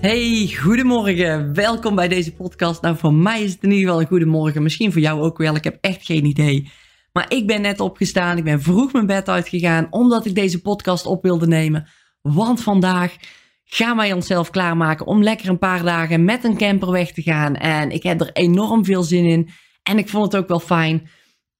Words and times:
Hey, 0.00 0.54
goedemorgen. 0.60 1.54
Welkom 1.54 1.94
bij 1.94 2.08
deze 2.08 2.32
podcast. 2.32 2.82
Nou, 2.82 2.96
voor 2.96 3.14
mij 3.14 3.42
is 3.42 3.52
het 3.52 3.62
in 3.62 3.70
ieder 3.70 3.84
geval 3.84 4.00
een 4.00 4.06
goedemorgen. 4.06 4.62
Misschien 4.62 4.92
voor 4.92 5.00
jou 5.00 5.20
ook 5.20 5.38
wel. 5.38 5.54
Ik 5.54 5.64
heb 5.64 5.78
echt 5.80 6.06
geen 6.06 6.24
idee. 6.24 6.70
Maar 7.12 7.32
ik 7.32 7.46
ben 7.46 7.60
net 7.60 7.80
opgestaan. 7.80 8.36
Ik 8.36 8.44
ben 8.44 8.62
vroeg 8.62 8.92
mijn 8.92 9.06
bed 9.06 9.28
uitgegaan 9.28 9.86
omdat 9.90 10.26
ik 10.26 10.34
deze 10.34 10.60
podcast 10.60 11.06
op 11.06 11.22
wilde 11.22 11.46
nemen. 11.46 11.88
Want 12.22 12.62
vandaag 12.62 13.16
gaan 13.64 13.96
wij 13.96 14.12
onszelf 14.12 14.50
klaarmaken 14.50 15.06
om 15.06 15.22
lekker 15.22 15.48
een 15.48 15.58
paar 15.58 15.82
dagen 15.82 16.24
met 16.24 16.44
een 16.44 16.56
camper 16.56 16.90
weg 16.90 17.12
te 17.12 17.22
gaan. 17.22 17.56
En 17.56 17.90
ik 17.90 18.02
heb 18.02 18.20
er 18.20 18.32
enorm 18.32 18.84
veel 18.84 19.02
zin 19.02 19.24
in. 19.24 19.48
En 19.82 19.98
ik 19.98 20.08
vond 20.08 20.32
het 20.32 20.42
ook 20.42 20.48
wel 20.48 20.60
fijn 20.60 21.08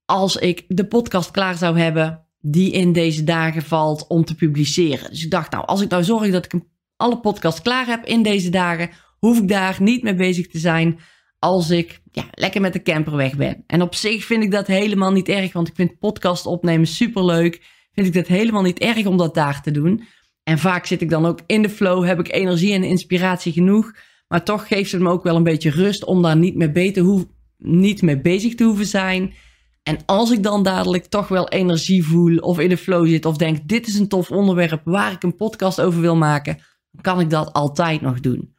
als 0.05 0.37
ik 0.37 0.65
de 0.68 0.87
podcast 0.87 1.30
klaar 1.30 1.57
zou 1.57 1.79
hebben 1.79 2.27
die 2.41 2.73
in 2.73 2.93
deze 2.93 3.24
dagen 3.24 3.62
valt 3.62 4.07
om 4.07 4.24
te 4.24 4.34
publiceren. 4.34 5.10
Dus 5.10 5.24
ik 5.24 5.30
dacht, 5.30 5.51
nou, 5.51 5.66
als 5.66 5.80
ik 5.80 5.91
nou 5.91 6.05
zorg 6.05 6.30
dat 6.30 6.45
ik 6.45 6.52
een 6.52 6.68
alle 6.98 7.20
podcasts 7.20 7.62
klaar 7.62 7.87
heb 7.87 8.05
in 8.05 8.23
deze 8.23 8.51
dagen, 8.51 8.91
hoef 9.19 9.38
ik 9.38 9.48
daar 9.48 9.77
niet 9.80 10.02
mee 10.02 10.15
bezig 10.15 10.48
te 10.48 10.59
zijn 10.59 11.01
als 11.38 11.71
ik 11.71 12.01
ja, 12.12 12.24
lekker 12.30 12.61
met 12.61 12.73
de 12.73 12.83
camper 12.83 13.16
weg 13.16 13.37
ben. 13.37 13.65
En 13.66 13.83
op 13.83 13.95
zich 13.95 14.24
vind 14.24 14.43
ik 14.43 14.51
dat 14.51 14.66
helemaal 14.66 15.12
niet 15.12 15.29
erg, 15.29 15.52
want 15.52 15.69
ik 15.69 15.74
vind 15.74 15.99
podcast 15.99 16.46
opnemen 16.46 16.87
superleuk. 16.87 17.63
Vind 17.93 18.07
ik 18.07 18.13
dat 18.13 18.26
helemaal 18.26 18.63
niet 18.63 18.79
erg 18.79 19.07
om 19.07 19.16
dat 19.16 19.35
daar 19.35 19.63
te 19.63 19.71
doen. 19.71 20.02
En 20.43 20.59
vaak 20.59 20.87
zit 20.87 21.01
ik 21.01 21.10
dan 21.10 21.26
ook 21.26 21.41
in 21.46 21.63
de 21.63 21.69
flow, 21.69 22.04
heb 22.04 22.19
ik 22.19 22.32
energie 22.32 22.73
en 22.73 22.85
inspiratie 22.85 23.52
genoeg. 23.52 23.93
Maar 24.29 24.45
toch 24.45 24.69
geeft 24.69 24.93
het 24.93 25.01
me 25.01 25.10
ook 25.10 25.23
wel 25.23 25.37
een 25.37 25.43
beetje 25.43 25.71
rust 25.71 26.04
om 26.04 26.23
daar 26.23 26.37
niet 26.37 26.54
mee, 26.54 26.71
beter 26.71 27.26
niet 27.59 28.02
mee 28.02 28.21
bezig 28.21 28.54
te 28.54 28.65
hoeven 28.65 28.87
zijn. 28.87 29.35
En 29.82 29.99
als 30.07 30.30
ik 30.30 30.43
dan 30.43 30.63
dadelijk 30.63 31.04
toch 31.04 31.29
wel 31.29 31.49
energie 31.49 32.04
voel 32.04 32.37
of 32.37 32.59
in 32.59 32.69
de 32.69 32.76
flow 32.76 33.07
zit 33.07 33.24
of 33.24 33.37
denk 33.37 33.69
dit 33.69 33.87
is 33.87 33.99
een 33.99 34.09
tof 34.09 34.30
onderwerp 34.30 34.80
waar 34.85 35.13
ik 35.13 35.23
een 35.23 35.37
podcast 35.37 35.80
over 35.80 36.01
wil 36.01 36.16
maken, 36.16 36.59
kan 37.01 37.21
ik 37.21 37.30
dat 37.30 37.52
altijd 37.52 38.01
nog 38.01 38.21
doen. 38.21 38.57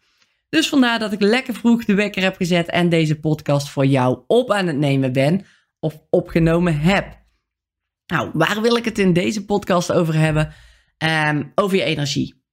Dus 0.49 0.69
vandaar 0.69 0.99
dat 0.99 1.11
ik 1.11 1.21
lekker 1.21 1.53
vroeg 1.53 1.85
de 1.85 1.93
wekker 1.93 2.21
heb 2.21 2.35
gezet 2.35 2.69
en 2.69 2.89
deze 2.89 3.19
podcast 3.19 3.69
voor 3.69 3.85
jou 3.85 4.23
op 4.27 4.51
aan 4.51 4.67
het 4.67 4.77
nemen 4.77 5.13
ben 5.13 5.45
of 5.79 6.01
opgenomen 6.09 6.79
heb. 6.79 7.17
Nou, 8.05 8.29
waar 8.33 8.61
wil 8.61 8.75
ik 8.75 8.85
het 8.85 8.99
in 8.99 9.13
deze 9.13 9.45
podcast 9.45 9.91
over 9.91 10.15
hebben? 10.15 10.53
Um, 10.97 11.51
over 11.55 11.77
je 11.77 11.83
energie. 11.83 12.43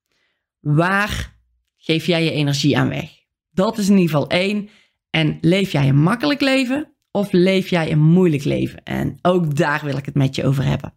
Waar 0.60 1.36
geef 1.76 2.06
jij 2.06 2.24
je 2.24 2.30
energie 2.30 2.78
aan 2.78 2.88
weg? 2.88 3.10
Dat 3.50 3.78
is 3.78 3.88
in 3.88 3.98
ieder 3.98 4.10
geval 4.10 4.28
één. 4.28 4.68
En 5.10 5.38
leef 5.40 5.72
jij 5.72 5.88
een 5.88 6.02
makkelijk 6.02 6.40
leven 6.40 6.94
of 7.10 7.32
leef 7.32 7.70
jij 7.70 7.92
een 7.92 8.02
moeilijk 8.02 8.44
leven? 8.44 8.82
En 8.82 9.18
ook 9.22 9.56
daar 9.56 9.84
wil 9.84 9.96
ik 9.96 10.04
het 10.04 10.14
met 10.14 10.34
je 10.34 10.44
over 10.44 10.64
hebben. 10.64 10.94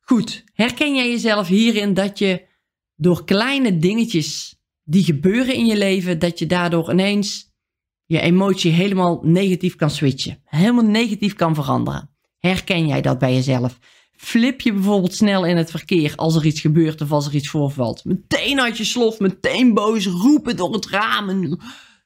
Goed, 0.00 0.44
herken 0.52 0.94
jij 0.94 1.10
jezelf 1.10 1.48
hierin 1.48 1.94
dat 1.94 2.18
je 2.18 2.48
door 3.00 3.24
kleine 3.24 3.76
dingetjes 3.76 4.58
die 4.84 5.04
gebeuren 5.04 5.54
in 5.54 5.66
je 5.66 5.76
leven, 5.76 6.18
dat 6.18 6.38
je 6.38 6.46
daardoor 6.46 6.92
ineens 6.92 7.52
je 8.06 8.20
emotie 8.20 8.72
helemaal 8.72 9.20
negatief 9.22 9.76
kan 9.76 9.90
switchen. 9.90 10.40
Helemaal 10.44 10.84
negatief 10.84 11.34
kan 11.34 11.54
veranderen. 11.54 12.10
Herken 12.38 12.86
jij 12.86 13.00
dat 13.00 13.18
bij 13.18 13.34
jezelf? 13.34 13.78
Flip 14.12 14.60
je 14.60 14.72
bijvoorbeeld 14.72 15.14
snel 15.14 15.44
in 15.44 15.56
het 15.56 15.70
verkeer 15.70 16.12
als 16.16 16.36
er 16.36 16.44
iets 16.44 16.60
gebeurt 16.60 17.00
of 17.00 17.12
als 17.12 17.26
er 17.26 17.34
iets 17.34 17.48
voorvalt? 17.48 18.04
Meteen 18.04 18.60
uit 18.60 18.76
je 18.76 18.84
slof, 18.84 19.18
meteen 19.18 19.74
boos, 19.74 20.06
roepen 20.06 20.56
door 20.56 20.72
het 20.72 20.86
raam. 20.86 21.58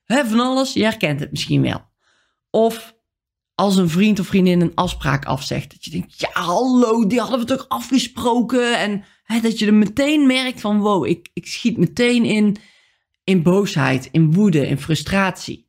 Hè, 0.04 0.27
van 0.27 0.41
alles. 0.41 0.72
Je 0.72 0.83
herkent 0.83 1.21
het 1.21 1.31
misschien 1.31 1.62
wel. 1.62 1.81
Of 2.50 2.94
als 3.54 3.77
een 3.77 3.91
vriend 3.91 4.21
of 4.21 4.27
vriendin 4.27 4.60
een 4.60 4.75
afspraak 4.75 5.25
afzegt. 5.25 5.71
Dat 5.71 5.84
je 5.84 5.91
denkt, 5.91 6.21
ja 6.21 6.31
hallo, 6.33 7.06
die 7.06 7.21
hadden 7.21 7.38
we 7.38 7.44
toch 7.44 7.69
afgesproken. 7.69 8.78
En 8.78 9.04
dat 9.26 9.58
je 9.58 9.66
er 9.66 9.74
meteen 9.74 10.26
merkt 10.26 10.60
van, 10.60 10.78
wow, 10.78 11.06
ik, 11.06 11.30
ik 11.32 11.46
schiet 11.46 11.76
meteen 11.76 12.24
in, 12.24 12.56
in 13.24 13.42
boosheid, 13.42 14.08
in 14.12 14.32
woede, 14.32 14.66
in 14.66 14.78
frustratie. 14.78 15.68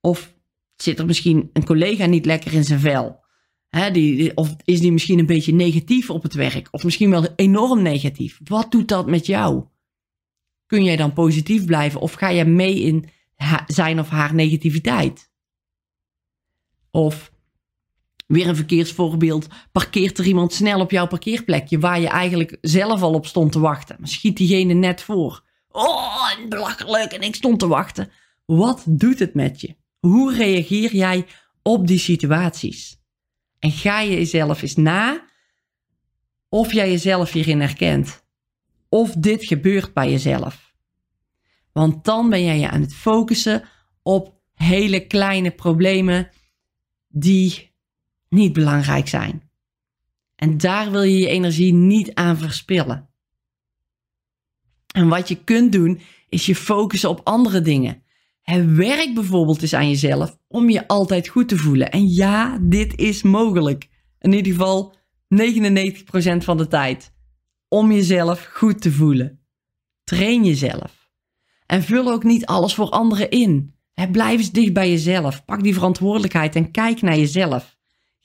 Of 0.00 0.34
zit 0.76 0.98
er 0.98 1.06
misschien 1.06 1.50
een 1.52 1.64
collega 1.64 2.06
niet 2.06 2.26
lekker 2.26 2.52
in 2.52 2.64
zijn 2.64 2.80
vel? 2.80 3.24
Hè, 3.68 3.90
die, 3.90 4.36
of 4.36 4.56
is 4.64 4.80
die 4.80 4.92
misschien 4.92 5.18
een 5.18 5.26
beetje 5.26 5.52
negatief 5.52 6.10
op 6.10 6.22
het 6.22 6.34
werk? 6.34 6.68
Of 6.70 6.84
misschien 6.84 7.10
wel 7.10 7.28
enorm 7.36 7.82
negatief? 7.82 8.40
Wat 8.44 8.70
doet 8.70 8.88
dat 8.88 9.06
met 9.06 9.26
jou? 9.26 9.64
Kun 10.66 10.84
jij 10.84 10.96
dan 10.96 11.12
positief 11.12 11.64
blijven 11.64 12.00
of 12.00 12.12
ga 12.12 12.28
je 12.28 12.44
mee 12.44 12.80
in 12.80 13.08
zijn 13.66 14.00
of 14.00 14.08
haar 14.08 14.34
negativiteit? 14.34 15.30
Of 16.90 17.32
weer 18.26 18.48
een 18.48 18.56
verkeersvoorbeeld. 18.56 19.46
Parkeert 19.72 20.18
er 20.18 20.26
iemand 20.26 20.52
snel 20.52 20.80
op 20.80 20.90
jouw 20.90 21.06
parkeerplekje 21.06 21.78
waar 21.78 22.00
je 22.00 22.08
eigenlijk 22.08 22.58
zelf 22.60 23.02
al 23.02 23.14
op 23.14 23.26
stond 23.26 23.52
te 23.52 23.60
wachten? 23.60 23.98
Schiet 24.02 24.36
diegene 24.36 24.74
net 24.74 25.02
voor. 25.02 25.44
Oh, 25.68 26.48
belachelijk 26.48 27.12
en 27.12 27.20
ik 27.20 27.34
stond 27.34 27.58
te 27.58 27.66
wachten. 27.66 28.10
Wat 28.44 28.84
doet 28.86 29.18
het 29.18 29.34
met 29.34 29.60
je? 29.60 29.76
Hoe 29.98 30.34
reageer 30.34 30.94
jij 30.94 31.26
op 31.62 31.86
die 31.86 31.98
situaties? 31.98 33.00
En 33.58 33.70
ga 33.70 34.00
je 34.00 34.10
jezelf 34.10 34.62
eens 34.62 34.76
na 34.76 35.24
of 36.48 36.72
jij 36.72 36.90
jezelf 36.90 37.32
hierin 37.32 37.60
herkent. 37.60 38.24
Of 38.88 39.12
dit 39.12 39.46
gebeurt 39.46 39.92
bij 39.92 40.10
jezelf. 40.10 40.74
Want 41.72 42.04
dan 42.04 42.30
ben 42.30 42.44
jij 42.44 42.58
je 42.58 42.70
aan 42.70 42.80
het 42.80 42.94
focussen 42.94 43.62
op 44.02 44.40
hele 44.52 45.06
kleine 45.06 45.50
problemen 45.50 46.30
die 47.08 47.74
niet 48.28 48.52
belangrijk 48.52 49.08
zijn. 49.08 49.42
En 50.36 50.58
daar 50.58 50.90
wil 50.90 51.02
je 51.02 51.18
je 51.18 51.28
energie 51.28 51.72
niet 51.72 52.14
aan 52.14 52.38
verspillen. 52.38 53.08
En 54.94 55.08
wat 55.08 55.28
je 55.28 55.44
kunt 55.44 55.72
doen, 55.72 56.00
is 56.28 56.46
je 56.46 56.54
focussen 56.54 57.08
op 57.08 57.20
andere 57.24 57.60
dingen. 57.60 58.02
Het 58.42 58.74
werk 58.74 59.14
bijvoorbeeld 59.14 59.62
eens 59.62 59.74
aan 59.74 59.88
jezelf 59.88 60.38
om 60.48 60.70
je 60.70 60.88
altijd 60.88 61.28
goed 61.28 61.48
te 61.48 61.56
voelen. 61.56 61.90
En 61.90 62.08
ja, 62.08 62.58
dit 62.62 62.98
is 62.98 63.22
mogelijk. 63.22 63.88
In 64.18 64.32
ieder 64.32 64.52
geval 64.52 64.94
99% 65.34 66.36
van 66.36 66.56
de 66.56 66.66
tijd. 66.68 67.12
Om 67.68 67.92
jezelf 67.92 68.44
goed 68.52 68.80
te 68.80 68.92
voelen. 68.92 69.40
Train 70.04 70.44
jezelf. 70.44 71.10
En 71.66 71.82
vul 71.82 72.12
ook 72.12 72.24
niet 72.24 72.46
alles 72.46 72.74
voor 72.74 72.90
anderen 72.90 73.30
in. 73.30 73.74
blijf 74.12 74.38
eens 74.38 74.52
dicht 74.52 74.72
bij 74.72 74.90
jezelf. 74.90 75.44
Pak 75.44 75.62
die 75.62 75.74
verantwoordelijkheid 75.74 76.56
en 76.56 76.70
kijk 76.70 77.00
naar 77.02 77.16
jezelf. 77.16 77.75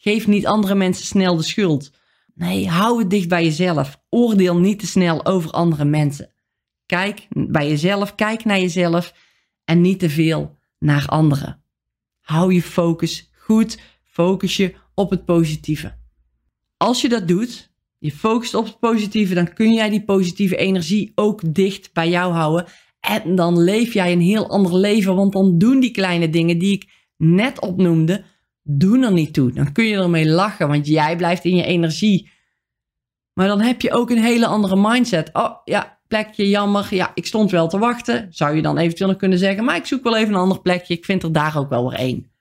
Geef 0.04 0.28
niet 0.28 0.46
andere 0.46 0.76
mensen 0.76 1.06
snel 1.06 1.36
de 1.36 1.44
schuld. 1.44 1.92
Nee, 2.34 2.68
hou 2.68 3.00
het 3.00 3.10
dicht 3.10 3.28
bij 3.28 3.44
jezelf. 3.44 4.02
Oordeel 4.10 4.58
niet 4.58 4.80
te 4.80 4.88
snel 4.88 5.26
over 5.26 5.52
andere 5.52 5.86
mensen. 5.86 6.32
Kijk 6.86 7.28
bij 7.30 7.68
jezelf, 7.70 8.16
kijk 8.16 8.46
naar 8.46 8.60
jezelf 8.60 9.14
en 9.64 9.82
niet 9.82 10.00
te 10.00 10.10
veel 10.10 10.58
naar 10.80 11.06
anderen. 11.06 11.64
Hou 12.20 12.54
je 12.54 12.62
focus 12.62 13.32
goed, 13.34 13.80
focus 14.04 14.58
je 14.58 14.74
op 14.94 15.10
het 15.10 15.26
positieve. 15.26 15.98
Als 16.78 17.02
je 17.02 17.10
dat 17.10 17.28
doet, 17.28 17.72
je 17.98 18.12
focust 18.12 18.54
op 18.54 18.66
het 18.66 18.80
positieve, 18.80 19.34
dan 19.34 19.54
kun 19.54 19.74
jij 19.74 19.90
die 19.90 20.04
positieve 20.04 20.56
energie 20.56 21.12
ook 21.16 21.54
dicht 21.54 21.94
bij 21.94 22.10
jou 22.10 22.34
houden. 22.34 22.66
En 23.00 23.36
dan 23.36 23.64
leef 23.64 23.94
jij 23.94 24.12
een 24.12 24.22
heel 24.22 24.50
ander 24.50 24.76
leven, 24.76 25.16
want 25.16 25.34
dan 25.34 25.58
doen 25.58 25.80
die 25.80 25.92
kleine 25.92 26.30
dingen 26.30 26.58
die 26.58 26.74
ik 26.74 26.90
net 27.18 27.60
opnoemde, 27.60 28.24
doen 28.64 29.04
er 29.04 29.12
niet 29.12 29.34
toe. 29.34 29.52
Dan 29.52 29.72
kun 29.72 29.86
je 29.86 29.96
ermee 29.96 30.30
lachen, 30.30 30.68
want 30.68 30.88
jij 30.88 31.16
blijft 31.16 31.44
in 31.44 31.56
je 31.56 31.64
energie. 31.64 32.30
Maar 33.34 33.48
dan 33.48 33.62
heb 33.62 33.82
je 33.82 33.92
ook 33.92 34.10
een 34.10 34.24
hele 34.24 34.46
andere 34.46 34.90
mindset. 34.90 35.30
Oh 35.34 35.56
ja, 35.66 36.00
plekje, 36.08 36.50
jammer. 36.50 36.88
Ja, 36.90 37.12
ik 37.14 37.26
stond 37.26 37.52
wel 37.52 37.68
te 37.68 37.78
wachten. 37.78 38.28
Zou 38.30 38.56
je 38.56 38.62
dan 38.62 38.78
eventueel 38.78 39.10
nog 39.10 39.18
kunnen 39.18 39.38
zeggen, 39.38 39.64
maar 39.64 39.76
ik 39.76 39.86
zoek 39.86 40.04
wel 40.04 40.18
even 40.18 40.34
een 40.34 40.40
ander 40.40 40.62
plekje. 40.62 40.94
Ik 40.94 41.06
vind 41.06 41.24
er 41.24 41.32
daar 41.32 41.58
ook 41.58 41.70
wel 41.70 41.90
weer 41.90 42.00
één. 42.00 42.32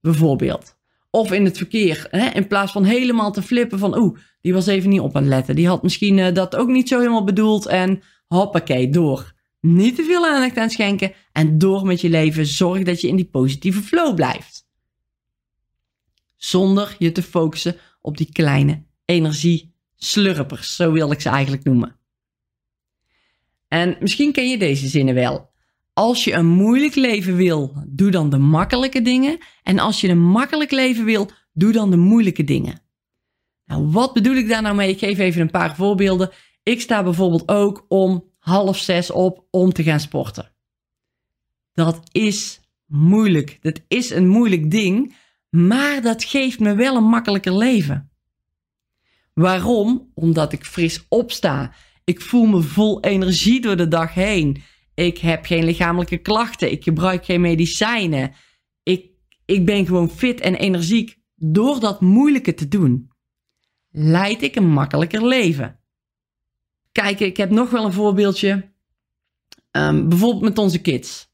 Bijvoorbeeld. 0.00 0.76
Of 1.10 1.32
in 1.32 1.44
het 1.44 1.56
verkeer. 1.56 2.06
Hè? 2.10 2.28
In 2.28 2.46
plaats 2.46 2.72
van 2.72 2.84
helemaal 2.84 3.32
te 3.32 3.42
flippen 3.42 3.78
van, 3.78 3.98
oeh, 3.98 4.18
die 4.40 4.54
was 4.54 4.66
even 4.66 4.90
niet 4.90 5.00
op 5.00 5.16
aan 5.16 5.22
het 5.22 5.30
letten. 5.30 5.54
Die 5.54 5.68
had 5.68 5.82
misschien 5.82 6.18
uh, 6.18 6.32
dat 6.32 6.56
ook 6.56 6.68
niet 6.68 6.88
zo 6.88 6.98
helemaal 6.98 7.24
bedoeld. 7.24 7.66
En 7.66 8.02
hoppakee, 8.26 8.90
door. 8.90 9.32
Niet 9.60 9.96
te 9.96 10.04
veel 10.04 10.26
aandacht 10.26 10.56
aan 10.56 10.70
schenken. 10.70 11.12
En 11.32 11.58
door 11.58 11.86
met 11.86 12.00
je 12.00 12.08
leven. 12.08 12.46
Zorg 12.46 12.82
dat 12.82 13.00
je 13.00 13.08
in 13.08 13.16
die 13.16 13.28
positieve 13.30 13.80
flow 13.80 14.14
blijft 14.14 14.67
zonder 16.38 16.96
je 16.98 17.12
te 17.12 17.22
focussen 17.22 17.76
op 18.00 18.16
die 18.16 18.32
kleine 18.32 18.82
energieslurpers, 19.04 20.76
zo 20.76 20.92
wil 20.92 21.10
ik 21.10 21.20
ze 21.20 21.28
eigenlijk 21.28 21.64
noemen. 21.64 21.96
En 23.68 23.96
misschien 24.00 24.32
ken 24.32 24.50
je 24.50 24.58
deze 24.58 24.88
zinnen 24.88 25.14
wel. 25.14 25.46
als 25.92 26.24
je 26.24 26.32
een 26.32 26.46
moeilijk 26.46 26.94
leven 26.94 27.36
wil, 27.36 27.84
doe 27.86 28.10
dan 28.10 28.30
de 28.30 28.38
makkelijke 28.38 29.02
dingen. 29.02 29.38
En 29.62 29.78
als 29.78 30.00
je 30.00 30.08
een 30.08 30.22
makkelijk 30.22 30.70
leven 30.70 31.04
wil, 31.04 31.30
doe 31.52 31.72
dan 31.72 31.90
de 31.90 31.96
moeilijke 31.96 32.44
dingen. 32.44 32.80
Nou, 33.64 33.90
wat 33.90 34.12
bedoel 34.12 34.34
ik 34.34 34.48
daar 34.48 34.62
nou 34.62 34.74
mee? 34.76 34.90
Ik 34.90 34.98
geef 34.98 35.18
even 35.18 35.40
een 35.40 35.50
paar 35.50 35.76
voorbeelden. 35.76 36.30
Ik 36.62 36.80
sta 36.80 37.02
bijvoorbeeld 37.02 37.48
ook 37.48 37.84
om 37.88 38.24
half 38.38 38.78
zes 38.78 39.10
op 39.10 39.46
om 39.50 39.72
te 39.72 39.82
gaan 39.82 40.00
sporten. 40.00 40.52
Dat 41.72 42.00
is 42.12 42.60
moeilijk. 42.86 43.58
Dat 43.60 43.80
is 43.88 44.10
een 44.10 44.28
moeilijk 44.28 44.70
ding, 44.70 45.16
maar 45.50 46.02
dat 46.02 46.24
geeft 46.24 46.58
me 46.58 46.74
wel 46.74 46.96
een 46.96 47.08
makkelijker 47.08 47.56
leven. 47.56 48.10
Waarom? 49.34 50.10
Omdat 50.14 50.52
ik 50.52 50.64
fris 50.64 51.06
opsta. 51.08 51.74
Ik 52.04 52.20
voel 52.20 52.46
me 52.46 52.62
vol 52.62 53.00
energie 53.00 53.60
door 53.60 53.76
de 53.76 53.88
dag 53.88 54.14
heen. 54.14 54.62
Ik 54.94 55.18
heb 55.18 55.44
geen 55.44 55.64
lichamelijke 55.64 56.18
klachten. 56.18 56.70
Ik 56.70 56.84
gebruik 56.84 57.24
geen 57.24 57.40
medicijnen. 57.40 58.34
Ik, 58.82 59.10
ik 59.44 59.64
ben 59.64 59.86
gewoon 59.86 60.10
fit 60.10 60.40
en 60.40 60.54
energiek 60.54 61.18
door 61.34 61.80
dat 61.80 62.00
moeilijke 62.00 62.54
te 62.54 62.68
doen. 62.68 63.10
Leid 63.90 64.42
ik 64.42 64.56
een 64.56 64.70
makkelijker 64.70 65.26
leven. 65.26 65.80
Kijk, 66.92 67.20
ik 67.20 67.36
heb 67.36 67.50
nog 67.50 67.70
wel 67.70 67.84
een 67.84 67.92
voorbeeldje. 67.92 68.72
Um, 69.70 70.08
bijvoorbeeld 70.08 70.42
met 70.42 70.58
onze 70.58 70.80
kids. 70.80 71.27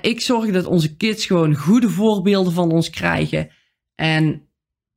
Ik 0.00 0.20
zorg 0.20 0.50
dat 0.50 0.66
onze 0.66 0.96
kids 0.96 1.26
gewoon 1.26 1.54
goede 1.54 1.88
voorbeelden 1.90 2.52
van 2.52 2.70
ons 2.70 2.90
krijgen. 2.90 3.50
En 3.94 4.48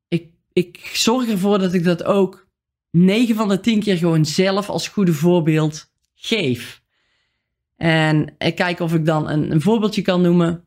ik, 0.07 0.29
ik 0.53 0.91
zorg 0.93 1.29
ervoor 1.29 1.59
dat 1.59 1.73
ik 1.73 1.83
dat 1.83 2.03
ook 2.03 2.47
9 2.91 3.35
van 3.35 3.47
de 3.47 3.59
10 3.59 3.79
keer 3.79 3.97
gewoon 3.97 4.25
zelf 4.25 4.69
als 4.69 4.87
goede 4.87 5.13
voorbeeld 5.13 5.91
geef. 6.15 6.83
En 7.75 8.35
ik 8.37 8.55
kijk 8.55 8.79
of 8.79 8.93
ik 8.93 9.05
dan 9.05 9.29
een, 9.29 9.61
voorbeeldje 9.61 10.01
kan 10.01 10.21
noemen. 10.21 10.63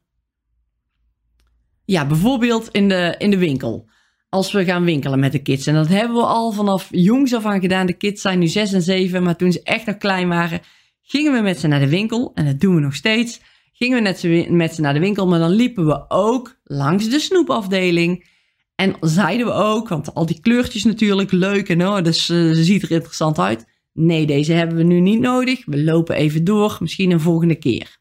Ja, 1.85 2.06
bijvoorbeeld 2.06 2.69
in 2.69 2.88
de, 2.88 3.14
in 3.19 3.31
de 3.31 3.38
winkel. 3.38 3.88
Als 4.29 4.53
we 4.53 4.64
gaan 4.64 4.85
winkelen 4.85 5.19
met 5.19 5.32
de 5.32 5.43
kids. 5.43 5.67
En 5.67 5.75
dat 5.75 5.88
hebben 5.88 6.17
we 6.17 6.25
al 6.25 6.53
vanaf 6.53 6.88
jongs 6.91 7.35
af 7.35 7.44
aan 7.44 7.61
gedaan. 7.61 7.87
De 7.87 7.93
kids 7.93 8.23
zijn 8.23 8.38
nu 8.38 8.47
6 8.47 8.73
en 8.73 8.82
7, 8.82 9.23
maar 9.23 9.37
toen 9.37 9.53
ze 9.53 9.62
echt 9.62 9.87
nog 9.87 9.97
klein 9.97 10.29
waren, 10.29 10.61
gingen 11.03 11.32
we 11.32 11.41
met 11.41 11.59
ze 11.59 11.67
naar 11.67 11.81
de 11.81 11.88
winkel. 11.88 12.31
En 12.35 12.44
dat 12.44 12.61
doen 12.61 12.75
we 12.75 12.81
nog 12.81 12.94
steeds. 12.94 13.41
Gingen 13.78 14.02
we 14.02 14.46
met 14.50 14.75
ze 14.75 14.80
naar 14.80 14.94
de 14.94 15.00
winkel, 15.00 15.26
maar 15.26 15.38
dan 15.38 15.50
liepen 15.50 15.86
we 15.86 16.10
ook 16.10 16.58
langs 16.64 17.08
de 17.08 17.19
snoepafdeling. 17.19 18.26
En 18.75 18.96
zeiden 19.00 19.46
we 19.46 19.52
ook, 19.52 19.88
want 19.88 20.14
al 20.14 20.26
die 20.26 20.40
kleurtjes 20.40 20.84
natuurlijk 20.84 21.32
leuk 21.32 21.69
en 21.69 21.86
oh, 21.86 22.02
dus 22.02 22.28
uh, 22.28 22.52
ze 22.54 22.64
ziet 22.64 22.82
er 22.82 22.90
interessant 22.90 23.38
uit. 23.38 23.66
Nee, 23.92 24.26
deze 24.26 24.52
hebben 24.52 24.76
we 24.76 24.82
nu 24.82 25.00
niet 25.00 25.20
nodig. 25.20 25.64
We 25.64 25.82
lopen 25.82 26.16
even 26.16 26.44
door, 26.44 26.76
misschien 26.80 27.10
een 27.10 27.20
volgende 27.20 27.54
keer. 27.54 27.98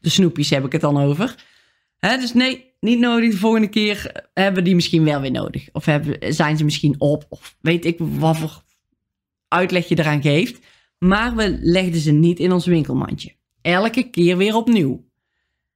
De 0.00 0.08
snoepjes 0.08 0.50
heb 0.50 0.64
ik 0.64 0.72
het 0.72 0.80
dan 0.80 1.00
over. 1.00 1.44
dus 1.98 2.32
nee, 2.32 2.72
niet 2.80 2.98
nodig. 2.98 3.30
De 3.30 3.36
volgende 3.36 3.68
keer 3.68 4.28
hebben 4.34 4.54
we 4.54 4.62
die 4.62 4.74
misschien 4.74 5.04
wel 5.04 5.20
weer 5.20 5.30
nodig. 5.30 5.68
Of 5.72 5.84
hebben, 5.84 6.34
zijn 6.34 6.56
ze 6.56 6.64
misschien 6.64 6.94
op. 6.98 7.26
Of 7.28 7.56
weet 7.60 7.84
ik 7.84 7.96
wat 7.98 8.36
voor 8.36 8.62
uitleg 9.48 9.88
je 9.88 9.98
eraan 9.98 10.22
geeft. 10.22 10.66
Maar 10.98 11.36
we 11.36 11.58
legden 11.60 12.00
ze 12.00 12.12
niet 12.12 12.38
in 12.38 12.52
ons 12.52 12.66
winkelmandje. 12.66 13.34
Elke 13.64 14.10
keer 14.10 14.36
weer 14.36 14.54
opnieuw. 14.54 15.04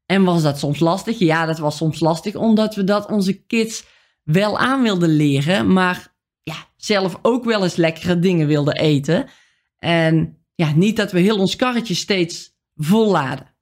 En 0.06 0.24
was 0.24 0.42
dat 0.42 0.58
soms 0.58 0.80
lastig? 0.80 1.18
Ja, 1.18 1.46
dat 1.46 1.58
was 1.58 1.76
soms 1.76 2.00
lastig 2.00 2.34
omdat 2.34 2.74
we 2.74 2.84
dat 2.84 3.10
onze 3.10 3.44
kids 3.46 3.84
wel 4.22 4.58
aan 4.58 4.82
wilden 4.82 5.08
leren. 5.08 5.72
Maar 5.72 6.14
ja, 6.42 6.54
zelf 6.76 7.18
ook 7.22 7.44
wel 7.44 7.62
eens 7.62 7.76
lekkere 7.76 8.18
dingen 8.18 8.46
wilden 8.46 8.74
eten. 8.74 9.28
En 9.78 10.38
ja, 10.54 10.72
niet 10.74 10.96
dat 10.96 11.12
we 11.12 11.20
heel 11.20 11.38
ons 11.38 11.56
karretje 11.56 11.94
steeds 11.94 12.56
volladen 12.74 13.54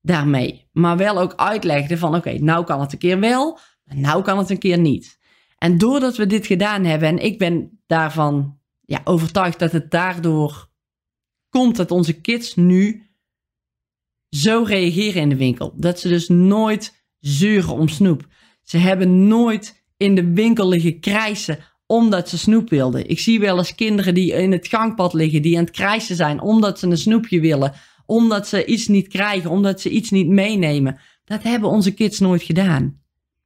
daarmee. 0.00 0.68
Maar 0.72 0.96
wel 0.96 1.18
ook 1.18 1.34
uitlegden 1.34 1.98
van 1.98 2.14
oké, 2.14 2.32
nou 2.32 2.64
kan 2.64 2.80
het 2.80 2.92
een 2.92 2.98
keer 2.98 3.20
wel, 3.20 3.58
nou 3.84 4.22
kan 4.22 4.38
het 4.38 4.50
een 4.50 4.58
keer 4.58 4.78
niet. 4.78 5.18
En 5.58 5.78
doordat 5.78 6.16
we 6.16 6.26
dit 6.26 6.46
gedaan 6.46 6.84
hebben, 6.84 7.08
en 7.08 7.18
ik 7.18 7.38
ben 7.38 7.80
daarvan 7.86 8.58
ja, 8.80 9.00
overtuigd 9.04 9.58
dat 9.58 9.72
het 9.72 9.90
daardoor 9.90 10.68
komt 11.48 11.76
dat 11.76 11.90
onze 11.90 12.20
kids 12.20 12.54
nu 12.54 13.08
zo 14.36 14.62
reageren 14.66 15.22
in 15.22 15.28
de 15.28 15.36
winkel. 15.36 15.74
Dat 15.76 16.00
ze 16.00 16.08
dus 16.08 16.28
nooit 16.28 17.04
zeuren 17.20 17.74
om 17.74 17.88
snoep. 17.88 18.26
Ze 18.62 18.78
hebben 18.78 19.28
nooit 19.28 19.84
in 19.96 20.14
de 20.14 20.32
winkel 20.32 20.68
liggen 20.68 21.00
krijsen 21.00 21.58
omdat 21.86 22.28
ze 22.28 22.38
snoep 22.38 22.70
wilden. 22.70 23.08
Ik 23.08 23.20
zie 23.20 23.40
wel 23.40 23.58
eens 23.58 23.74
kinderen 23.74 24.14
die 24.14 24.32
in 24.32 24.52
het 24.52 24.68
gangpad 24.68 25.12
liggen, 25.12 25.42
die 25.42 25.56
aan 25.56 25.64
het 25.64 25.72
krijsen 25.72 26.16
zijn 26.16 26.40
omdat 26.40 26.78
ze 26.78 26.86
een 26.86 26.96
snoepje 26.96 27.40
willen, 27.40 27.72
omdat 28.06 28.48
ze 28.48 28.64
iets 28.64 28.88
niet 28.88 29.08
krijgen, 29.08 29.50
omdat 29.50 29.80
ze 29.80 29.90
iets 29.90 30.10
niet 30.10 30.28
meenemen. 30.28 31.00
Dat 31.24 31.42
hebben 31.42 31.70
onze 31.70 31.94
kids 31.94 32.18
nooit 32.18 32.42
gedaan. 32.42 33.02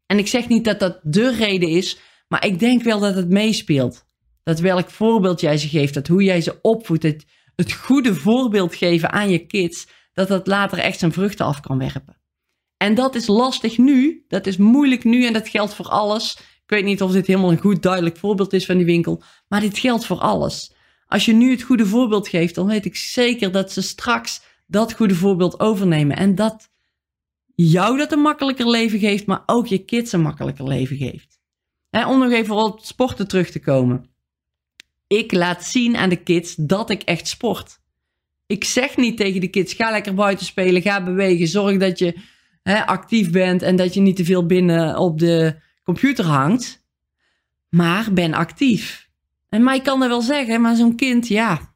En 0.07 0.19
ik 0.19 0.27
zeg 0.27 0.49
niet 0.49 0.65
dat 0.65 0.81
dat 0.81 1.01
de 1.03 1.35
reden 1.35 1.69
is, 1.69 1.99
maar 2.29 2.47
ik 2.47 2.59
denk 2.59 2.83
wel 2.83 3.01
dat 3.01 3.15
het 3.15 3.29
meespeelt. 3.29 4.05
Dat 4.43 4.61
welk 4.61 4.91
voorbeeld 4.91 5.41
jij 5.41 5.59
ze 5.59 5.69
geeft, 5.69 5.95
dat 5.95 6.07
hoe 6.07 6.23
jij 6.23 6.41
ze 6.41 6.59
opvoedt, 6.63 7.03
het, 7.03 7.25
het 7.57 7.73
goede 7.73 8.15
voorbeeld 8.15 8.75
geven 8.75 9.11
aan 9.11 9.31
je 9.31 9.47
kids, 9.47 9.87
dat 10.19 10.29
dat 10.29 10.47
later 10.47 10.79
echt 10.79 10.99
zijn 10.99 11.13
vruchten 11.13 11.47
af 11.47 11.61
kan 11.61 11.79
werpen. 11.79 12.17
En 12.77 12.95
dat 12.95 13.15
is 13.15 13.27
lastig 13.27 13.79
nu, 13.79 14.25
dat 14.29 14.47
is 14.47 14.57
moeilijk 14.57 15.05
nu 15.05 15.27
en 15.27 15.33
dat 15.33 15.49
geldt 15.49 15.75
voor 15.75 15.89
alles. 15.89 16.37
Ik 16.39 16.71
weet 16.71 16.85
niet 16.85 17.03
of 17.03 17.13
dit 17.13 17.27
helemaal 17.27 17.51
een 17.51 17.61
goed 17.61 17.83
duidelijk 17.83 18.17
voorbeeld 18.17 18.53
is 18.53 18.67
van 18.67 18.77
die 18.77 18.87
winkel, 18.87 19.23
maar 19.49 19.61
dit 19.61 19.79
geldt 19.79 20.07
voor 20.07 20.19
alles. 20.19 20.73
Als 21.07 21.25
je 21.25 21.33
nu 21.33 21.51
het 21.51 21.63
goede 21.63 21.87
voorbeeld 21.87 22.29
geeft, 22.29 22.55
dan 22.55 22.67
weet 22.67 22.85
ik 22.85 22.97
zeker 22.97 23.53
dat 23.53 23.73
ze 23.73 23.83
straks 23.83 24.43
dat 24.67 24.93
goede 24.93 25.15
voorbeeld 25.15 25.61
overnemen. 25.61 26.17
En 26.17 26.35
dat 26.35 26.71
jou 27.55 27.99
dat 27.99 28.13
een 28.13 28.21
makkelijker 28.21 28.69
leven 28.69 28.99
geeft, 28.99 29.27
maar 29.27 29.43
ook 29.47 29.67
je 29.67 29.85
kids 29.85 30.13
een 30.13 30.21
makkelijker 30.21 30.69
leven 30.69 30.97
geeft. 30.97 31.39
om 31.91 32.19
nog 32.19 32.31
even 32.33 32.55
op 32.55 32.81
sporten 32.81 33.29
terug 33.29 33.51
te 33.51 33.61
komen. 33.61 34.11
Ik 35.07 35.33
laat 35.33 35.65
zien 35.65 35.97
aan 35.97 36.09
de 36.09 36.23
kids 36.23 36.55
dat 36.55 36.91
ik 36.91 37.03
echt 37.03 37.29
sport. 37.29 37.79
Ik 38.49 38.65
zeg 38.65 38.97
niet 38.97 39.17
tegen 39.17 39.41
de 39.41 39.49
kids: 39.49 39.75
ga 39.75 39.91
lekker 39.91 40.15
buiten 40.15 40.47
spelen, 40.47 40.83
ga 40.83 41.03
bewegen, 41.03 41.49
zorg 41.49 41.77
dat 41.77 41.99
je 41.99 42.15
actief 42.87 43.31
bent 43.31 43.63
en 43.63 43.77
dat 43.77 43.95
je 43.95 44.01
niet 44.01 44.17
te 44.17 44.25
veel 44.25 44.47
binnen 44.47 44.97
op 44.97 45.19
de 45.19 45.57
computer 45.83 46.25
hangt, 46.25 46.87
maar 47.69 48.13
ben 48.13 48.35
actief. 48.35 49.09
En 49.49 49.63
mij 49.63 49.81
kan 49.81 50.01
dat 50.01 50.09
wel 50.09 50.21
zeggen, 50.21 50.61
maar 50.61 50.77
zo'n 50.77 50.97
kind, 50.97 51.29
ja, 51.29 51.75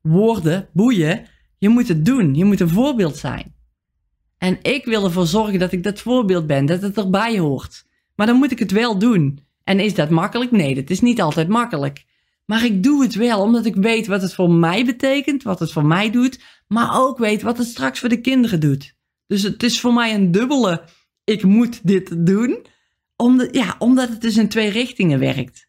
woorden, 0.00 0.68
boeien, 0.72 1.26
je 1.58 1.68
moet 1.68 1.88
het 1.88 2.04
doen. 2.04 2.34
Je 2.34 2.44
moet 2.44 2.60
een 2.60 2.68
voorbeeld 2.68 3.16
zijn. 3.16 3.54
En 4.38 4.58
ik 4.62 4.84
wil 4.84 5.04
ervoor 5.04 5.26
zorgen 5.26 5.58
dat 5.58 5.72
ik 5.72 5.82
dat 5.82 6.00
voorbeeld 6.00 6.46
ben, 6.46 6.66
dat 6.66 6.82
het 6.82 6.96
erbij 6.96 7.38
hoort. 7.38 7.86
Maar 8.14 8.26
dan 8.26 8.36
moet 8.36 8.50
ik 8.50 8.58
het 8.58 8.70
wel 8.70 8.98
doen. 8.98 9.44
En 9.64 9.80
is 9.80 9.94
dat 9.94 10.10
makkelijk? 10.10 10.50
Nee, 10.50 10.74
dat 10.74 10.90
is 10.90 11.00
niet 11.00 11.20
altijd 11.20 11.48
makkelijk. 11.48 12.04
Maar 12.50 12.64
ik 12.64 12.82
doe 12.82 13.02
het 13.02 13.14
wel 13.14 13.40
omdat 13.40 13.66
ik 13.66 13.74
weet 13.74 14.06
wat 14.06 14.22
het 14.22 14.34
voor 14.34 14.50
mij 14.50 14.84
betekent, 14.84 15.42
wat 15.42 15.58
het 15.58 15.72
voor 15.72 15.86
mij 15.86 16.10
doet, 16.10 16.40
maar 16.66 17.00
ook 17.00 17.18
weet 17.18 17.42
wat 17.42 17.58
het 17.58 17.66
straks 17.66 17.98
voor 17.98 18.08
de 18.08 18.20
kinderen 18.20 18.60
doet. 18.60 18.94
Dus 19.26 19.42
het 19.42 19.62
is 19.62 19.80
voor 19.80 19.92
mij 19.92 20.14
een 20.14 20.30
dubbele, 20.30 20.84
ik 21.24 21.42
moet 21.42 21.86
dit 21.86 22.26
doen, 22.26 22.66
omdat, 23.16 23.54
ja, 23.54 23.74
omdat 23.78 24.08
het 24.08 24.20
dus 24.20 24.36
in 24.36 24.48
twee 24.48 24.70
richtingen 24.70 25.18
werkt. 25.18 25.68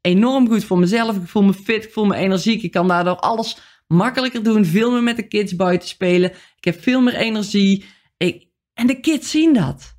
Enorm 0.00 0.48
goed 0.48 0.64
voor 0.64 0.78
mezelf. 0.78 1.16
Ik 1.16 1.28
voel 1.28 1.42
me 1.42 1.54
fit, 1.54 1.84
ik 1.84 1.92
voel 1.92 2.06
me 2.06 2.16
energiek. 2.16 2.62
Ik 2.62 2.70
kan 2.70 2.88
daardoor 2.88 3.16
alles 3.16 3.58
makkelijker 3.86 4.42
doen. 4.42 4.64
Veel 4.64 4.90
meer 4.90 5.02
met 5.02 5.16
de 5.16 5.28
kids 5.28 5.56
buiten 5.56 5.88
spelen. 5.88 6.30
Ik 6.30 6.64
heb 6.64 6.82
veel 6.82 7.00
meer 7.00 7.14
energie. 7.14 7.84
Ik, 8.16 8.48
en 8.74 8.86
de 8.86 9.00
kids 9.00 9.30
zien 9.30 9.54
dat. 9.54 9.98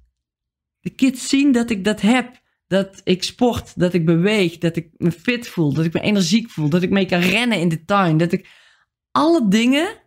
De 0.80 0.90
kids 0.90 1.30
zien 1.30 1.52
dat 1.52 1.70
ik 1.70 1.84
dat 1.84 2.02
heb. 2.02 2.41
Dat 2.72 3.02
ik 3.04 3.24
sport, 3.24 3.80
dat 3.80 3.94
ik 3.94 4.06
beweeg, 4.06 4.58
dat 4.58 4.76
ik 4.76 4.90
me 4.98 5.12
fit 5.12 5.48
voel, 5.48 5.74
dat 5.74 5.86
ik 5.86 5.94
me 5.94 6.00
energiek 6.00 6.50
voel, 6.50 6.70
dat 6.70 6.82
ik 6.82 6.90
mee 6.90 7.06
kan 7.06 7.20
rennen 7.20 7.60
in 7.60 7.70
de 7.70 7.86
tuin. 7.86 8.18
Dat 8.18 8.32
ik 8.32 8.50
alle 9.12 9.48
dingen 9.48 9.98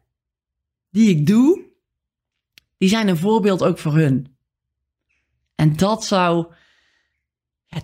die 0.91 1.09
ik 1.09 1.27
doe, 1.27 1.65
die 2.79 2.89
zijn 2.89 3.09
een 3.09 3.17
voorbeeld 3.17 3.63
ook 3.63 3.79
voor 3.79 3.95
hun. 3.95 4.37
En 5.55 5.77
dat 5.77 6.05
zou 6.05 6.53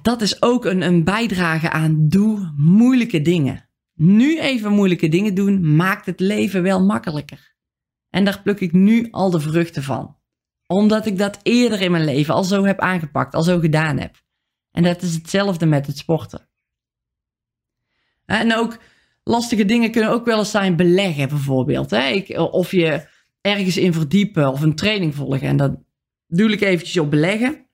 dat 0.02 0.20
is 0.20 0.42
ook 0.42 0.64
een, 0.64 0.82
een 0.82 1.04
bijdrage 1.04 1.70
aan 1.70 2.08
doe 2.08 2.52
moeilijke 2.56 3.22
dingen. 3.22 3.68
Nu 3.94 4.40
even 4.40 4.72
moeilijke 4.72 5.08
dingen 5.08 5.34
doen 5.34 5.76
maakt 5.76 6.06
het 6.06 6.20
leven 6.20 6.62
wel 6.62 6.84
makkelijker. 6.84 7.54
En 8.10 8.24
daar 8.24 8.42
pluk 8.42 8.60
ik 8.60 8.72
nu 8.72 9.08
al 9.10 9.30
de 9.30 9.40
vruchten 9.40 9.82
van. 9.82 10.16
Omdat 10.66 11.06
ik 11.06 11.18
dat 11.18 11.40
eerder 11.42 11.80
in 11.80 11.90
mijn 11.90 12.04
leven 12.04 12.34
al 12.34 12.44
zo 12.44 12.64
heb 12.64 12.80
aangepakt, 12.80 13.34
al 13.34 13.42
zo 13.42 13.58
gedaan 13.58 13.98
heb. 13.98 14.28
En 14.72 14.82
dat 14.82 15.02
is 15.02 15.14
hetzelfde 15.14 15.66
met 15.66 15.86
het 15.86 15.98
sporten. 15.98 16.48
En 18.26 18.54
ook 18.54 18.78
lastige 19.24 19.64
dingen 19.64 19.90
kunnen 19.90 20.10
ook 20.10 20.24
wel 20.24 20.38
eens 20.38 20.50
zijn 20.50 20.76
beleggen 20.76 21.28
bijvoorbeeld. 21.28 21.92
Of 22.36 22.70
je 22.70 23.08
ergens 23.40 23.76
in 23.76 23.92
verdiepen 23.92 24.48
of 24.50 24.60
een 24.60 24.74
training 24.74 25.14
volgen. 25.14 25.48
En 25.48 25.56
dat 25.56 25.76
doe 26.26 26.52
ik 26.52 26.60
eventjes 26.60 26.98
op 26.98 27.10
beleggen. 27.10 27.66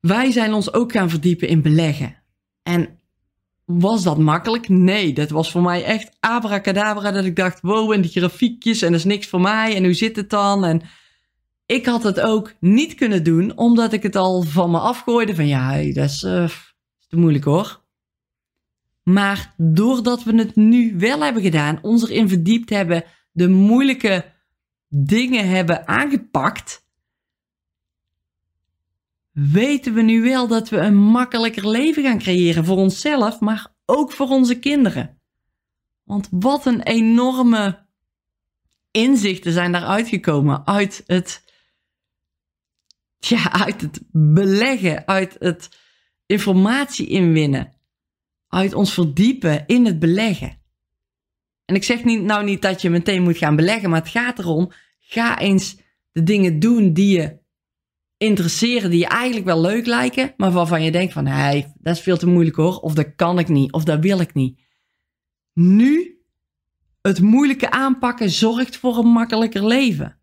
Wij 0.00 0.30
zijn 0.30 0.52
ons 0.52 0.72
ook 0.72 0.92
gaan 0.92 1.10
verdiepen 1.10 1.48
in 1.48 1.62
beleggen. 1.62 2.22
En 2.62 2.98
was 3.64 4.02
dat 4.02 4.18
makkelijk? 4.18 4.68
Nee, 4.68 5.12
dat 5.12 5.30
was 5.30 5.50
voor 5.50 5.62
mij 5.62 5.84
echt 5.84 6.16
abracadabra. 6.20 7.10
Dat 7.10 7.24
ik 7.24 7.36
dacht, 7.36 7.60
wow, 7.60 7.92
en 7.92 8.00
die 8.00 8.10
grafiekjes 8.10 8.82
en 8.82 8.90
dat 8.90 9.00
is 9.00 9.06
niks 9.06 9.26
voor 9.26 9.40
mij. 9.40 9.76
En 9.76 9.84
hoe 9.84 9.94
zit 9.94 10.16
het 10.16 10.30
dan? 10.30 10.64
En 10.64 10.82
ik 11.70 11.86
had 11.86 12.02
het 12.02 12.20
ook 12.20 12.54
niet 12.60 12.94
kunnen 12.94 13.24
doen, 13.24 13.56
omdat 13.56 13.92
ik 13.92 14.02
het 14.02 14.16
al 14.16 14.42
van 14.42 14.70
me 14.70 14.78
afgooide. 14.78 15.34
Van 15.34 15.46
ja, 15.46 15.92
dat 15.92 16.04
is 16.04 16.22
uh, 16.22 16.48
te 17.08 17.16
moeilijk 17.16 17.44
hoor. 17.44 17.82
Maar 19.02 19.54
doordat 19.56 20.22
we 20.22 20.34
het 20.34 20.56
nu 20.56 20.94
wel 20.98 21.22
hebben 21.22 21.42
gedaan, 21.42 21.78
ons 21.82 22.08
erin 22.08 22.28
verdiept 22.28 22.70
hebben, 22.70 23.04
de 23.32 23.48
moeilijke 23.48 24.32
dingen 24.88 25.48
hebben 25.48 25.88
aangepakt, 25.88 26.86
weten 29.32 29.94
we 29.94 30.02
nu 30.02 30.22
wel 30.22 30.46
dat 30.48 30.68
we 30.68 30.76
een 30.76 30.96
makkelijker 30.96 31.68
leven 31.68 32.02
gaan 32.02 32.18
creëren 32.18 32.64
voor 32.64 32.76
onszelf, 32.76 33.40
maar 33.40 33.72
ook 33.86 34.12
voor 34.12 34.28
onze 34.28 34.58
kinderen. 34.58 35.20
Want 36.04 36.28
wat 36.30 36.66
een 36.66 36.82
enorme 36.82 37.86
inzichten 38.90 39.52
zijn 39.52 39.72
daaruit 39.72 40.08
gekomen 40.08 40.66
uit 40.66 41.02
het, 41.06 41.48
ja, 43.20 43.52
uit 43.52 43.80
het 43.80 44.00
beleggen, 44.12 45.06
uit 45.06 45.36
het 45.38 45.68
informatie 46.26 47.06
inwinnen, 47.06 47.72
uit 48.48 48.74
ons 48.74 48.94
verdiepen 48.94 49.66
in 49.66 49.86
het 49.86 49.98
beleggen. 49.98 50.58
En 51.64 51.74
ik 51.74 51.84
zeg 51.84 52.04
niet, 52.04 52.22
nou 52.22 52.44
niet 52.44 52.62
dat 52.62 52.82
je 52.82 52.90
meteen 52.90 53.22
moet 53.22 53.38
gaan 53.38 53.56
beleggen, 53.56 53.90
maar 53.90 54.00
het 54.00 54.10
gaat 54.10 54.38
erom, 54.38 54.72
ga 54.98 55.38
eens 55.38 55.76
de 56.12 56.22
dingen 56.22 56.58
doen 56.58 56.92
die 56.92 57.18
je 57.18 57.38
interesseren, 58.16 58.90
die 58.90 58.98
je 58.98 59.06
eigenlijk 59.06 59.46
wel 59.46 59.60
leuk 59.60 59.86
lijken, 59.86 60.34
maar 60.36 60.50
waarvan 60.50 60.82
je 60.82 60.90
denkt 60.90 61.12
van, 61.12 61.26
hé, 61.26 61.64
dat 61.74 61.96
is 61.96 62.02
veel 62.02 62.16
te 62.16 62.26
moeilijk 62.26 62.56
hoor, 62.56 62.76
of 62.76 62.94
dat 62.94 63.14
kan 63.16 63.38
ik 63.38 63.48
niet, 63.48 63.72
of 63.72 63.84
dat 63.84 64.00
wil 64.00 64.20
ik 64.20 64.34
niet. 64.34 64.60
Nu 65.52 66.20
het 67.02 67.20
moeilijke 67.20 67.70
aanpakken 67.70 68.30
zorgt 68.30 68.76
voor 68.76 68.98
een 68.98 69.08
makkelijker 69.08 69.66
leven. 69.66 70.19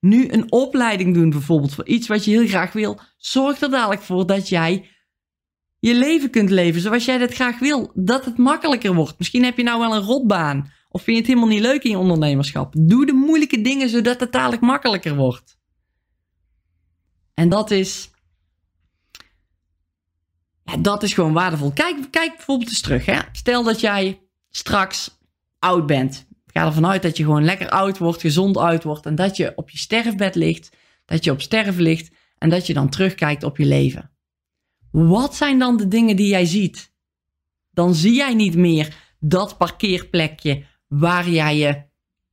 Nu 0.00 0.28
een 0.28 0.52
opleiding 0.52 1.14
doen 1.14 1.30
bijvoorbeeld 1.30 1.74
voor 1.74 1.86
iets 1.86 2.08
wat 2.08 2.24
je 2.24 2.30
heel 2.30 2.46
graag 2.46 2.72
wil, 2.72 3.00
zorgt 3.16 3.62
er 3.62 3.70
dadelijk 3.70 4.02
voor 4.02 4.26
dat 4.26 4.48
jij 4.48 4.88
je 5.78 5.94
leven 5.94 6.30
kunt 6.30 6.50
leven 6.50 6.80
zoals 6.80 7.04
jij 7.04 7.18
dat 7.18 7.34
graag 7.34 7.58
wil. 7.58 7.90
Dat 7.94 8.24
het 8.24 8.38
makkelijker 8.38 8.94
wordt. 8.94 9.18
Misschien 9.18 9.44
heb 9.44 9.56
je 9.56 9.62
nou 9.62 9.80
wel 9.80 9.94
een 9.94 10.02
rotbaan. 10.02 10.72
Of 10.88 11.02
vind 11.02 11.16
je 11.16 11.22
het 11.22 11.32
helemaal 11.32 11.54
niet 11.54 11.66
leuk 11.66 11.82
in 11.82 11.90
je 11.90 11.98
ondernemerschap. 11.98 12.74
Doe 12.78 13.06
de 13.06 13.12
moeilijke 13.12 13.60
dingen 13.60 13.88
zodat 13.88 14.20
het 14.20 14.32
dadelijk 14.32 14.62
makkelijker 14.62 15.16
wordt. 15.16 15.58
En 17.34 17.48
dat 17.48 17.70
is. 17.70 18.10
Ja, 20.64 20.76
dat 20.76 21.02
is 21.02 21.14
gewoon 21.14 21.32
waardevol. 21.32 21.72
Kijk, 21.72 21.96
kijk 22.10 22.36
bijvoorbeeld 22.36 22.68
eens 22.68 22.80
terug. 22.80 23.06
Hè? 23.06 23.18
Stel 23.32 23.62
dat 23.62 23.80
jij 23.80 24.20
straks 24.50 25.18
oud 25.58 25.86
bent. 25.86 26.27
Ga 26.52 26.66
ervan 26.66 26.86
uit 26.86 27.02
dat 27.02 27.16
je 27.16 27.24
gewoon 27.24 27.44
lekker 27.44 27.68
oud 27.68 27.98
wordt, 27.98 28.20
gezond 28.20 28.56
oud 28.56 28.84
wordt. 28.84 29.06
En 29.06 29.14
dat 29.14 29.36
je 29.36 29.52
op 29.56 29.70
je 29.70 29.78
sterfbed 29.78 30.34
ligt. 30.34 30.76
Dat 31.04 31.24
je 31.24 31.30
op 31.30 31.40
sterven 31.40 31.82
ligt. 31.82 32.10
En 32.38 32.50
dat 32.50 32.66
je 32.66 32.74
dan 32.74 32.88
terugkijkt 32.88 33.42
op 33.42 33.56
je 33.56 33.64
leven. 33.64 34.10
Wat 34.90 35.36
zijn 35.36 35.58
dan 35.58 35.76
de 35.76 35.88
dingen 35.88 36.16
die 36.16 36.28
jij 36.28 36.44
ziet? 36.44 36.92
Dan 37.70 37.94
zie 37.94 38.14
jij 38.14 38.34
niet 38.34 38.56
meer 38.56 38.96
dat 39.20 39.58
parkeerplekje 39.58 40.64
waar 40.86 41.28
jij 41.28 41.56
je 41.56 41.86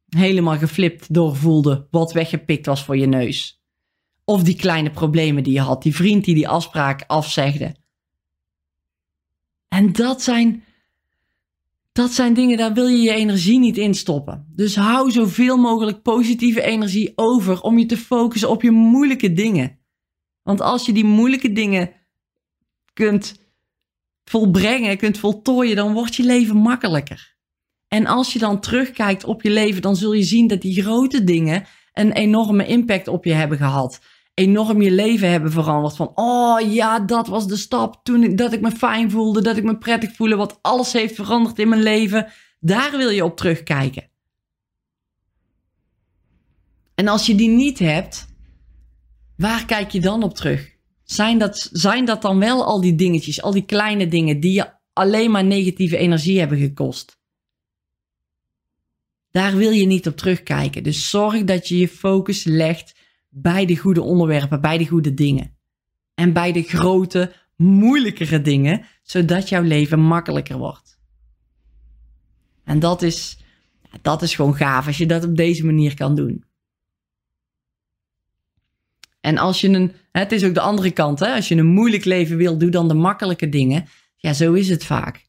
helemaal 0.09 0.57
geflipt 0.57 1.13
door 1.13 1.35
voelde, 1.35 1.87
wat 1.91 2.13
weggepikt 2.13 2.65
was 2.65 2.83
voor 2.83 2.97
je 2.97 3.05
neus. 3.05 3.63
Of 4.23 4.43
die 4.43 4.55
kleine 4.55 4.91
problemen 4.91 5.43
die 5.43 5.53
je 5.53 5.59
had, 5.59 5.83
die 5.83 5.95
vriend 5.95 6.25
die 6.25 6.35
die 6.35 6.47
afspraak 6.47 7.03
afzegde. 7.07 7.75
En 9.67 9.93
dat 9.93 10.21
zijn, 10.21 10.63
dat 11.95 12.11
zijn 12.11 12.33
dingen, 12.33 12.57
daar 12.57 12.73
wil 12.73 12.87
je 12.87 13.01
je 13.01 13.13
energie 13.13 13.59
niet 13.59 13.77
in 13.77 13.93
stoppen. 13.93 14.47
Dus 14.55 14.75
hou 14.75 15.11
zoveel 15.11 15.57
mogelijk 15.57 16.01
positieve 16.01 16.61
energie 16.61 17.11
over 17.15 17.61
om 17.61 17.77
je 17.77 17.85
te 17.85 17.97
focussen 17.97 18.49
op 18.49 18.61
je 18.61 18.71
moeilijke 18.71 19.33
dingen. 19.33 19.79
Want 20.43 20.61
als 20.61 20.85
je 20.85 20.93
die 20.93 21.05
moeilijke 21.05 21.51
dingen 21.51 21.91
kunt 22.93 23.39
volbrengen, 24.23 24.97
kunt 24.97 25.17
voltooien, 25.17 25.75
dan 25.75 25.93
wordt 25.93 26.15
je 26.15 26.23
leven 26.23 26.55
makkelijker. 26.55 27.35
En 27.87 28.05
als 28.05 28.33
je 28.33 28.39
dan 28.39 28.59
terugkijkt 28.59 29.23
op 29.23 29.41
je 29.41 29.49
leven, 29.49 29.81
dan 29.81 29.95
zul 29.95 30.13
je 30.13 30.23
zien 30.23 30.47
dat 30.47 30.61
die 30.61 30.81
grote 30.81 31.23
dingen 31.23 31.65
een 31.93 32.11
enorme 32.11 32.67
impact 32.67 33.07
op 33.07 33.25
je 33.25 33.33
hebben 33.33 33.57
gehad. 33.57 33.99
Enorm 34.35 34.81
je 34.81 34.91
leven 34.91 35.29
hebben 35.29 35.51
veranderd. 35.51 35.95
Van, 35.95 36.11
oh 36.15 36.73
ja, 36.73 36.99
dat 36.99 37.27
was 37.27 37.47
de 37.47 37.55
stap 37.55 37.99
toen 38.03 38.35
dat 38.35 38.53
ik 38.53 38.61
me 38.61 38.71
fijn 38.71 39.11
voelde, 39.11 39.41
dat 39.41 39.57
ik 39.57 39.63
me 39.63 39.77
prettig 39.77 40.15
voelde, 40.15 40.35
wat 40.35 40.59
alles 40.61 40.93
heeft 40.93 41.15
veranderd 41.15 41.59
in 41.59 41.69
mijn 41.69 41.83
leven. 41.83 42.31
Daar 42.59 42.91
wil 42.91 43.09
je 43.09 43.23
op 43.23 43.37
terugkijken. 43.37 44.09
En 46.95 47.07
als 47.07 47.25
je 47.25 47.35
die 47.35 47.49
niet 47.49 47.79
hebt, 47.79 48.27
waar 49.37 49.65
kijk 49.65 49.91
je 49.91 50.01
dan 50.01 50.23
op 50.23 50.35
terug? 50.35 50.73
Zijn 51.03 51.37
dat, 51.37 51.69
zijn 51.71 52.05
dat 52.05 52.21
dan 52.21 52.39
wel 52.39 52.65
al 52.65 52.81
die 52.81 52.95
dingetjes, 52.95 53.41
al 53.41 53.51
die 53.51 53.65
kleine 53.65 54.07
dingen 54.07 54.39
die 54.39 54.53
je 54.53 54.73
alleen 54.93 55.31
maar 55.31 55.45
negatieve 55.45 55.97
energie 55.97 56.39
hebben 56.39 56.57
gekost? 56.57 57.19
Daar 59.31 59.55
wil 59.55 59.71
je 59.71 59.85
niet 59.85 60.07
op 60.07 60.17
terugkijken. 60.17 60.83
Dus 60.83 61.09
zorg 61.09 61.43
dat 61.43 61.67
je 61.67 61.77
je 61.77 61.87
focus 61.87 62.43
legt 62.43 62.95
bij 63.37 63.65
de 63.65 63.77
goede 63.77 64.01
onderwerpen, 64.01 64.61
bij 64.61 64.77
de 64.77 64.87
goede 64.87 65.13
dingen. 65.13 65.57
En 66.13 66.33
bij 66.33 66.51
de 66.51 66.61
grote, 66.61 67.33
moeilijkere 67.55 68.41
dingen, 68.41 68.85
zodat 69.03 69.49
jouw 69.49 69.61
leven 69.61 69.99
makkelijker 69.99 70.57
wordt. 70.57 70.99
En 72.63 72.79
dat 72.79 73.01
is, 73.01 73.39
dat 74.01 74.21
is 74.21 74.35
gewoon 74.35 74.55
gaaf 74.55 74.87
als 74.87 74.97
je 74.97 75.05
dat 75.05 75.25
op 75.25 75.35
deze 75.35 75.65
manier 75.65 75.95
kan 75.95 76.15
doen. 76.15 76.43
En 79.21 79.37
als 79.37 79.61
je 79.61 79.69
een, 79.69 79.91
het 80.11 80.31
is 80.31 80.43
ook 80.43 80.53
de 80.53 80.59
andere 80.59 80.91
kant, 80.91 81.19
hè? 81.19 81.33
als 81.33 81.47
je 81.47 81.55
een 81.55 81.65
moeilijk 81.65 82.05
leven 82.05 82.37
wil, 82.37 82.57
doe 82.57 82.69
dan 82.69 82.87
de 82.87 82.93
makkelijke 82.93 83.49
dingen. 83.49 83.85
Ja, 84.17 84.33
zo 84.33 84.53
is 84.53 84.69
het 84.69 84.85
vaak. 84.85 85.25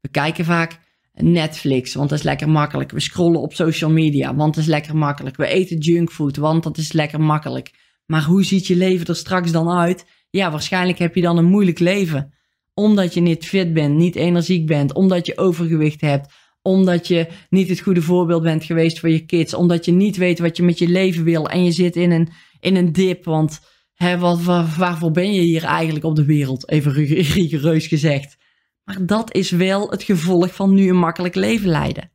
We 0.00 0.08
kijken 0.08 0.44
vaak 0.44 0.80
Netflix, 1.14 1.94
want 1.94 2.08
dat 2.08 2.18
is 2.18 2.24
lekker 2.24 2.48
makkelijk. 2.48 2.90
We 2.90 3.00
scrollen 3.00 3.40
op 3.40 3.54
social 3.54 3.90
media, 3.90 4.34
want 4.34 4.54
dat 4.54 4.62
is 4.62 4.70
lekker 4.70 4.96
makkelijk. 4.96 5.36
We 5.36 5.46
eten 5.46 5.78
junkfood, 5.78 6.36
want 6.36 6.62
dat 6.62 6.76
is 6.76 6.92
lekker 6.92 7.20
makkelijk. 7.20 7.70
Maar 8.06 8.22
hoe 8.22 8.44
ziet 8.44 8.66
je 8.66 8.76
leven 8.76 9.06
er 9.06 9.16
straks 9.16 9.52
dan 9.52 9.70
uit? 9.70 10.04
Ja, 10.30 10.50
waarschijnlijk 10.50 10.98
heb 10.98 11.14
je 11.14 11.20
dan 11.20 11.36
een 11.36 11.44
moeilijk 11.44 11.78
leven. 11.78 12.34
Omdat 12.74 13.14
je 13.14 13.20
niet 13.20 13.44
fit 13.44 13.72
bent, 13.72 13.96
niet 13.96 14.16
energiek 14.16 14.66
bent, 14.66 14.94
omdat 14.94 15.26
je 15.26 15.38
overgewicht 15.38 16.00
hebt, 16.00 16.32
omdat 16.62 17.08
je 17.08 17.26
niet 17.48 17.68
het 17.68 17.80
goede 17.80 18.02
voorbeeld 18.02 18.42
bent 18.42 18.64
geweest 18.64 18.98
voor 18.98 19.08
je 19.10 19.24
kids, 19.24 19.54
omdat 19.54 19.84
je 19.84 19.92
niet 19.92 20.16
weet 20.16 20.38
wat 20.38 20.56
je 20.56 20.62
met 20.62 20.78
je 20.78 20.88
leven 20.88 21.24
wil 21.24 21.48
en 21.48 21.64
je 21.64 21.72
zit 21.72 21.96
in 21.96 22.10
een, 22.10 22.28
in 22.60 22.76
een 22.76 22.92
dip. 22.92 23.24
Want 23.24 23.60
hè, 23.94 24.18
wat, 24.18 24.42
waarvoor 24.76 25.10
ben 25.10 25.32
je 25.32 25.40
hier 25.40 25.64
eigenlijk 25.64 26.04
op 26.04 26.16
de 26.16 26.24
wereld? 26.24 26.70
Even 26.70 26.92
rigoureus 27.38 27.86
gezegd. 27.86 28.36
Maar 28.84 29.06
dat 29.06 29.34
is 29.34 29.50
wel 29.50 29.90
het 29.90 30.02
gevolg 30.02 30.54
van 30.54 30.74
nu 30.74 30.88
een 30.88 30.98
makkelijk 30.98 31.34
leven 31.34 31.68
leiden. 31.68 32.10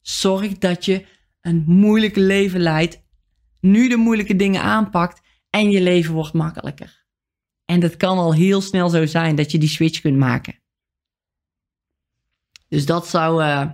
Zorg 0.00 0.58
dat 0.58 0.84
je 0.84 1.06
een 1.40 1.64
moeilijk 1.66 2.16
leven 2.16 2.60
leidt, 2.60 3.02
nu 3.60 3.88
de 3.88 3.96
moeilijke 3.96 4.36
dingen 4.36 4.62
aanpakt 4.62 5.20
en 5.50 5.70
je 5.70 5.80
leven 5.80 6.14
wordt 6.14 6.32
makkelijker. 6.32 7.04
En 7.64 7.80
dat 7.80 7.96
kan 7.96 8.18
al 8.18 8.34
heel 8.34 8.60
snel 8.60 8.88
zo 8.88 9.06
zijn 9.06 9.36
dat 9.36 9.50
je 9.50 9.58
die 9.58 9.68
switch 9.68 10.00
kunt 10.00 10.16
maken. 10.16 10.60
Dus 12.68 12.86
dat 12.86 13.08
zou, 13.08 13.42
uh, 13.42 13.70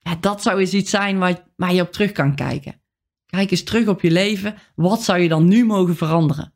ja, 0.00 0.16
dat 0.20 0.42
zou 0.42 0.60
eens 0.60 0.74
iets 0.74 0.90
zijn 0.90 1.18
waar, 1.18 1.48
waar 1.56 1.74
je 1.74 1.82
op 1.82 1.92
terug 1.92 2.12
kan 2.12 2.34
kijken. 2.34 2.82
Kijk 3.26 3.50
eens 3.50 3.62
terug 3.62 3.88
op 3.88 4.00
je 4.00 4.10
leven. 4.10 4.54
Wat 4.74 5.02
zou 5.02 5.18
je 5.18 5.28
dan 5.28 5.48
nu 5.48 5.64
mogen 5.64 5.96
veranderen? 5.96 6.52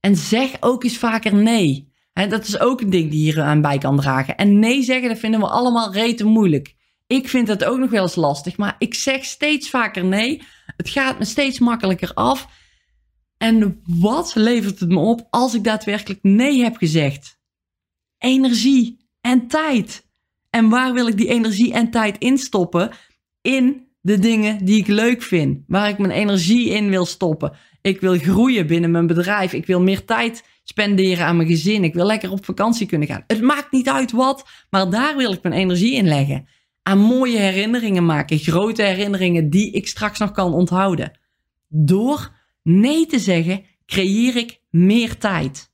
En 0.00 0.16
zeg 0.16 0.56
ook 0.60 0.84
eens 0.84 0.98
vaker 0.98 1.34
nee. 1.34 1.92
En 2.16 2.28
dat 2.28 2.46
is 2.46 2.60
ook 2.60 2.80
een 2.80 2.90
ding 2.90 3.10
die 3.10 3.20
hier 3.20 3.42
aan 3.42 3.60
bij 3.60 3.78
kan 3.78 3.96
dragen. 3.96 4.36
En 4.36 4.58
nee 4.58 4.82
zeggen, 4.82 5.08
dat 5.08 5.18
vinden 5.18 5.40
we 5.40 5.48
allemaal 5.48 5.92
rete 5.92 6.24
moeilijk. 6.24 6.74
Ik 7.06 7.28
vind 7.28 7.46
dat 7.46 7.64
ook 7.64 7.78
nog 7.78 7.90
wel 7.90 8.02
eens 8.02 8.14
lastig, 8.14 8.56
maar 8.56 8.76
ik 8.78 8.94
zeg 8.94 9.24
steeds 9.24 9.70
vaker 9.70 10.04
nee. 10.04 10.42
Het 10.76 10.88
gaat 10.88 11.18
me 11.18 11.24
steeds 11.24 11.58
makkelijker 11.58 12.14
af. 12.14 12.48
En 13.36 13.82
wat 13.84 14.34
levert 14.34 14.80
het 14.80 14.88
me 14.88 14.98
op 14.98 15.26
als 15.30 15.54
ik 15.54 15.64
daadwerkelijk 15.64 16.22
nee 16.22 16.62
heb 16.62 16.76
gezegd? 16.76 17.38
Energie 18.18 19.08
en 19.20 19.46
tijd. 19.46 20.06
En 20.50 20.68
waar 20.68 20.92
wil 20.92 21.06
ik 21.06 21.16
die 21.16 21.28
energie 21.28 21.72
en 21.72 21.90
tijd 21.90 22.18
instoppen? 22.18 22.90
In 23.40 23.86
de 24.00 24.18
dingen 24.18 24.64
die 24.64 24.78
ik 24.78 24.86
leuk 24.86 25.22
vind, 25.22 25.64
waar 25.66 25.88
ik 25.88 25.98
mijn 25.98 26.12
energie 26.12 26.68
in 26.68 26.90
wil 26.90 27.06
stoppen. 27.06 27.56
Ik 27.82 28.00
wil 28.00 28.18
groeien 28.18 28.66
binnen 28.66 28.90
mijn 28.90 29.06
bedrijf. 29.06 29.52
Ik 29.52 29.66
wil 29.66 29.80
meer 29.80 30.04
tijd 30.04 30.42
spenderen 30.68 31.26
aan 31.26 31.36
mijn 31.36 31.48
gezin. 31.48 31.84
Ik 31.84 31.94
wil 31.94 32.06
lekker 32.06 32.30
op 32.30 32.44
vakantie 32.44 32.86
kunnen 32.86 33.08
gaan. 33.08 33.24
Het 33.26 33.40
maakt 33.40 33.72
niet 33.72 33.88
uit 33.88 34.10
wat, 34.10 34.48
maar 34.70 34.90
daar 34.90 35.16
wil 35.16 35.32
ik 35.32 35.42
mijn 35.42 35.54
energie 35.54 35.94
in 35.94 36.08
leggen. 36.08 36.48
Aan 36.82 36.98
mooie 36.98 37.38
herinneringen 37.38 38.04
maken, 38.04 38.38
grote 38.38 38.82
herinneringen 38.82 39.50
die 39.50 39.70
ik 39.70 39.88
straks 39.88 40.18
nog 40.18 40.30
kan 40.30 40.52
onthouden. 40.52 41.18
Door 41.68 42.32
nee 42.62 43.06
te 43.06 43.18
zeggen, 43.18 43.64
creëer 43.86 44.36
ik 44.36 44.60
meer 44.70 45.18
tijd. 45.18 45.70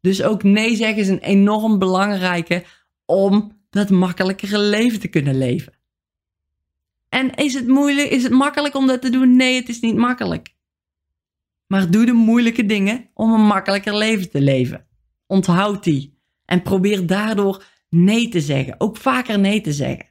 Dus 0.00 0.22
ook 0.22 0.42
nee 0.42 0.76
zeggen 0.76 1.02
is 1.02 1.08
een 1.08 1.18
enorm 1.18 1.78
belangrijke 1.78 2.64
om 3.04 3.58
dat 3.70 3.90
makkelijkere 3.90 4.58
leven 4.58 5.00
te 5.00 5.08
kunnen 5.08 5.38
leven. 5.38 5.78
En 7.08 7.34
is 7.34 7.54
het 7.54 7.66
moeilijk, 7.66 8.08
is 8.08 8.22
het 8.22 8.32
makkelijk 8.32 8.74
om 8.74 8.86
dat 8.86 9.02
te 9.02 9.10
doen? 9.10 9.36
Nee, 9.36 9.54
het 9.54 9.68
is 9.68 9.80
niet 9.80 9.96
makkelijk. 9.96 10.54
Maar 11.70 11.90
doe 11.90 12.06
de 12.06 12.12
moeilijke 12.12 12.66
dingen 12.66 13.10
om 13.14 13.32
een 13.32 13.46
makkelijker 13.46 13.96
leven 13.96 14.30
te 14.30 14.40
leven. 14.40 14.86
Onthoud 15.26 15.84
die. 15.84 16.18
En 16.44 16.62
probeer 16.62 17.06
daardoor 17.06 17.64
nee 17.88 18.28
te 18.28 18.40
zeggen. 18.40 18.74
Ook 18.78 18.96
vaker 18.96 19.38
nee 19.38 19.60
te 19.60 19.72
zeggen. 19.72 20.06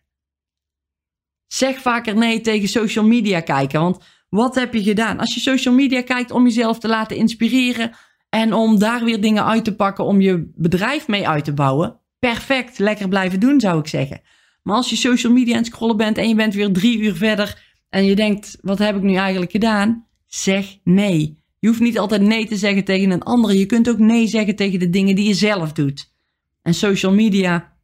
Zeg 1.48 1.82
vaker 1.82 2.16
nee 2.16 2.42
tegen 2.42 2.68
social 2.68 3.06
media 3.06 3.40
kijken. 3.40 3.82
Want 3.82 4.04
wat 4.30 4.56
heb 4.56 4.74
je 4.74 4.84
gedaan? 4.84 5.20
Als 5.20 5.34
je 5.34 5.40
social 5.40 5.74
media 5.74 6.02
kijkt 6.02 6.32
om 6.32 6.44
jezelf 6.44 6.80
te 6.80 6.88
laten 6.88 7.18
inspireren 7.18 7.92
en 8.30 8.54
om 8.54 8.80
daar 8.80 9.04
weer 9.04 9.22
dingen 9.22 9.46
uit 9.46 9.64
te 9.64 9.76
pakken 9.76 10.06
om 10.06 10.22
je 10.22 10.52
bedrijf 10.56 11.08
mee 11.08 11.28
uit 11.28 11.44
te 11.44 11.54
bouwen, 11.54 12.00
perfect, 12.20 12.78
lekker 12.78 13.08
blijven 13.08 13.40
doen 13.40 13.60
zou 13.60 13.80
ik 13.80 13.88
zeggen. 13.88 14.22
Maar 14.64 14.76
als 14.76 14.90
je 14.90 14.96
social 14.96 15.34
media 15.34 15.54
aan 15.54 15.64
het 15.64 15.72
scrollen 15.72 15.98
bent 15.98 16.18
en 16.18 16.30
je 16.30 16.36
bent 16.36 16.54
weer 16.54 16.72
drie 16.74 17.00
uur 17.00 17.16
verder 17.16 17.62
en 17.90 18.06
je 18.06 18.16
denkt, 18.16 18.58
wat 18.62 18.80
heb 18.80 18.96
ik 18.96 19.02
nu 19.02 19.16
eigenlijk 19.16 19.52
gedaan? 19.52 20.08
Zeg 20.28 20.78
nee. 20.84 21.39
Je 21.60 21.68
hoeft 21.68 21.80
niet 21.80 22.00
altijd 22.00 22.22
nee 22.22 22.48
te 22.48 22.56
zeggen 22.56 22.84
tegen 22.84 23.12
een 23.12 23.24
ander. 23.24 23.54
Je 23.54 23.66
kunt 23.66 23.90
ook 23.90 23.98
nee 23.98 24.28
zeggen 24.28 24.56
tegen 24.56 24.80
de 24.80 24.90
dingen 24.90 25.16
die 25.16 25.28
je 25.28 25.34
zelf 25.34 25.74
doet. 25.74 26.14
En 26.62 26.74
social 26.74 27.14
media 27.14 27.78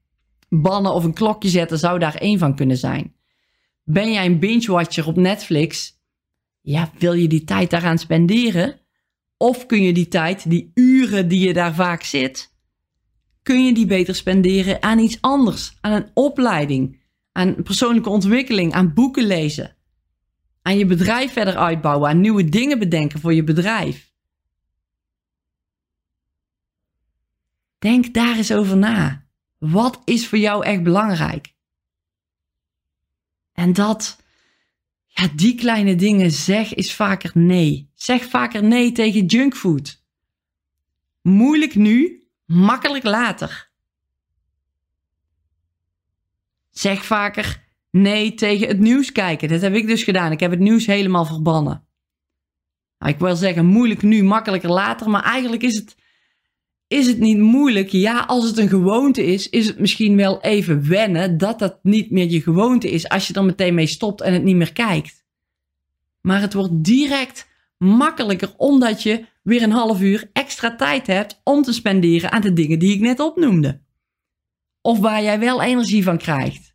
bannen 0.50 0.94
of 0.94 1.04
een 1.04 1.14
klokje 1.14 1.50
zetten 1.50 1.80
zou 1.80 2.00
daar 2.00 2.16
één 2.16 2.40
van 2.40 2.56
kunnen 2.56 2.78
zijn. 2.78 3.14
Ben 3.84 4.12
jij 4.12 4.26
een 4.26 4.40
binge-watcher 4.40 5.08
op 5.08 5.16
Netflix? 5.16 6.00
Ja, 6.62 6.92
wil 7.00 7.14
je 7.14 7.28
die 7.28 7.44
tijd 7.44 7.70
daaraan 7.70 7.98
spenderen? 7.98 8.80
Of 9.38 9.66
kun 9.66 9.82
je 9.82 9.94
die 9.94 10.08
tijd, 10.08 10.50
die 10.50 10.72
uren 10.74 11.28
die 11.28 11.48
je 11.48 11.54
daar 11.54 11.76
vaak 11.76 12.04
zit, 12.04 12.54
kun 13.44 13.66
je 13.66 13.74
die 13.74 13.86
beter 13.86 14.16
spenderen 14.16 14.84
aan 14.84 15.00
iets 15.00 15.18
anders, 15.22 15.78
aan 15.82 15.92
een 15.92 16.10
opleiding, 16.14 17.02
aan 17.32 17.64
persoonlijke 17.64 18.10
ontwikkeling, 18.10 18.74
aan 18.74 18.94
boeken 18.94 19.24
lezen, 19.24 19.75
aan 20.66 20.78
je 20.78 20.86
bedrijf 20.86 21.32
verder 21.34 21.58
uitbouwen, 21.58 22.10
aan 22.10 22.22
nieuwe 22.22 22.50
dingen 22.50 22.80
bedenken 22.80 23.20
voor 23.20 23.34
je 23.34 23.44
bedrijf. 23.44 24.12
Denk 27.78 28.14
daar 28.14 28.38
eens 28.38 28.52
over 28.52 28.78
na. 28.78 29.26
Wat 29.58 30.02
is 30.06 30.28
voor 30.28 30.38
jou 30.38 30.66
echt 30.66 30.84
belangrijk? 30.84 31.54
En 33.54 33.74
dat, 33.74 34.24
ja, 35.08 35.28
die 35.36 35.56
kleine 35.56 35.96
dingen 35.96 36.32
zeg 36.32 36.74
is 36.74 36.94
vaker 36.94 37.32
nee. 37.34 37.92
Zeg 37.94 38.24
vaker 38.24 38.64
nee 38.64 38.92
tegen 38.92 39.26
junkfood. 39.26 40.04
Moeilijk 41.22 41.76
nu, 41.76 42.28
makkelijk 42.46 43.04
later. 43.04 43.72
Zeg 46.70 47.06
vaker 47.06 47.65
nee 47.96 48.34
tegen 48.34 48.68
het 48.68 48.80
nieuws 48.80 49.12
kijken. 49.12 49.48
Dat 49.48 49.62
heb 49.62 49.74
ik 49.74 49.88
dus 49.88 50.04
gedaan. 50.04 50.32
Ik 50.32 50.40
heb 50.40 50.52
het 50.52 50.60
nieuws 50.60 50.86
helemaal 50.86 51.26
verbannen. 51.26 51.88
Nou, 52.98 53.14
ik 53.14 53.20
wil 53.20 53.36
zeggen 53.36 53.66
moeilijk 53.66 54.02
nu, 54.02 54.24
makkelijker 54.24 54.70
later. 54.70 55.10
Maar 55.10 55.24
eigenlijk 55.24 55.64
is 55.64 55.76
het, 55.76 55.96
is 56.88 57.08
het 57.08 57.20
niet 57.20 57.38
moeilijk. 57.38 57.90
Ja, 57.90 58.20
als 58.20 58.48
het 58.48 58.58
een 58.58 58.70
gewoonte 58.70 59.26
is, 59.26 59.50
is 59.50 59.68
het 59.68 59.80
misschien 59.80 60.16
wel 60.16 60.42
even 60.42 60.88
wennen 60.88 61.38
dat 61.38 61.60
dat 61.60 61.80
niet 61.82 62.12
meer 62.12 62.30
je 62.30 62.42
gewoonte 62.42 62.92
is. 62.92 63.10
Als 63.10 63.28
je 63.28 63.34
er 63.34 63.46
meteen 63.46 63.74
mee 63.74 63.88
stopt 63.88 64.22
en 64.22 64.34
het 64.34 64.44
niet 64.44 64.56
meer 64.56 64.74
kijkt. 64.74 65.26
Maar 66.22 66.42
het 66.42 66.54
wordt 66.54 66.84
direct 66.84 67.48
makkelijker 67.78 68.54
omdat 68.58 69.04
je 69.04 69.26
weer 69.44 69.64
een 69.64 69.72
half 69.72 70.02
uur 70.02 70.30
extra 70.34 70.76
tijd 70.76 71.08
hebt 71.08 71.42
om 71.44 71.62
te 71.62 71.74
spenderen 71.74 72.32
aan 72.32 72.42
de 72.42 72.54
dingen 72.54 72.80
die 72.80 72.94
ik 72.94 73.00
net 73.00 73.20
opnoemde. 73.20 73.82
Of 74.82 75.00
waar 75.00 75.24
jij 75.24 75.40
wel 75.40 75.62
energie 75.62 76.04
van 76.04 76.18
krijgt. 76.18 76.75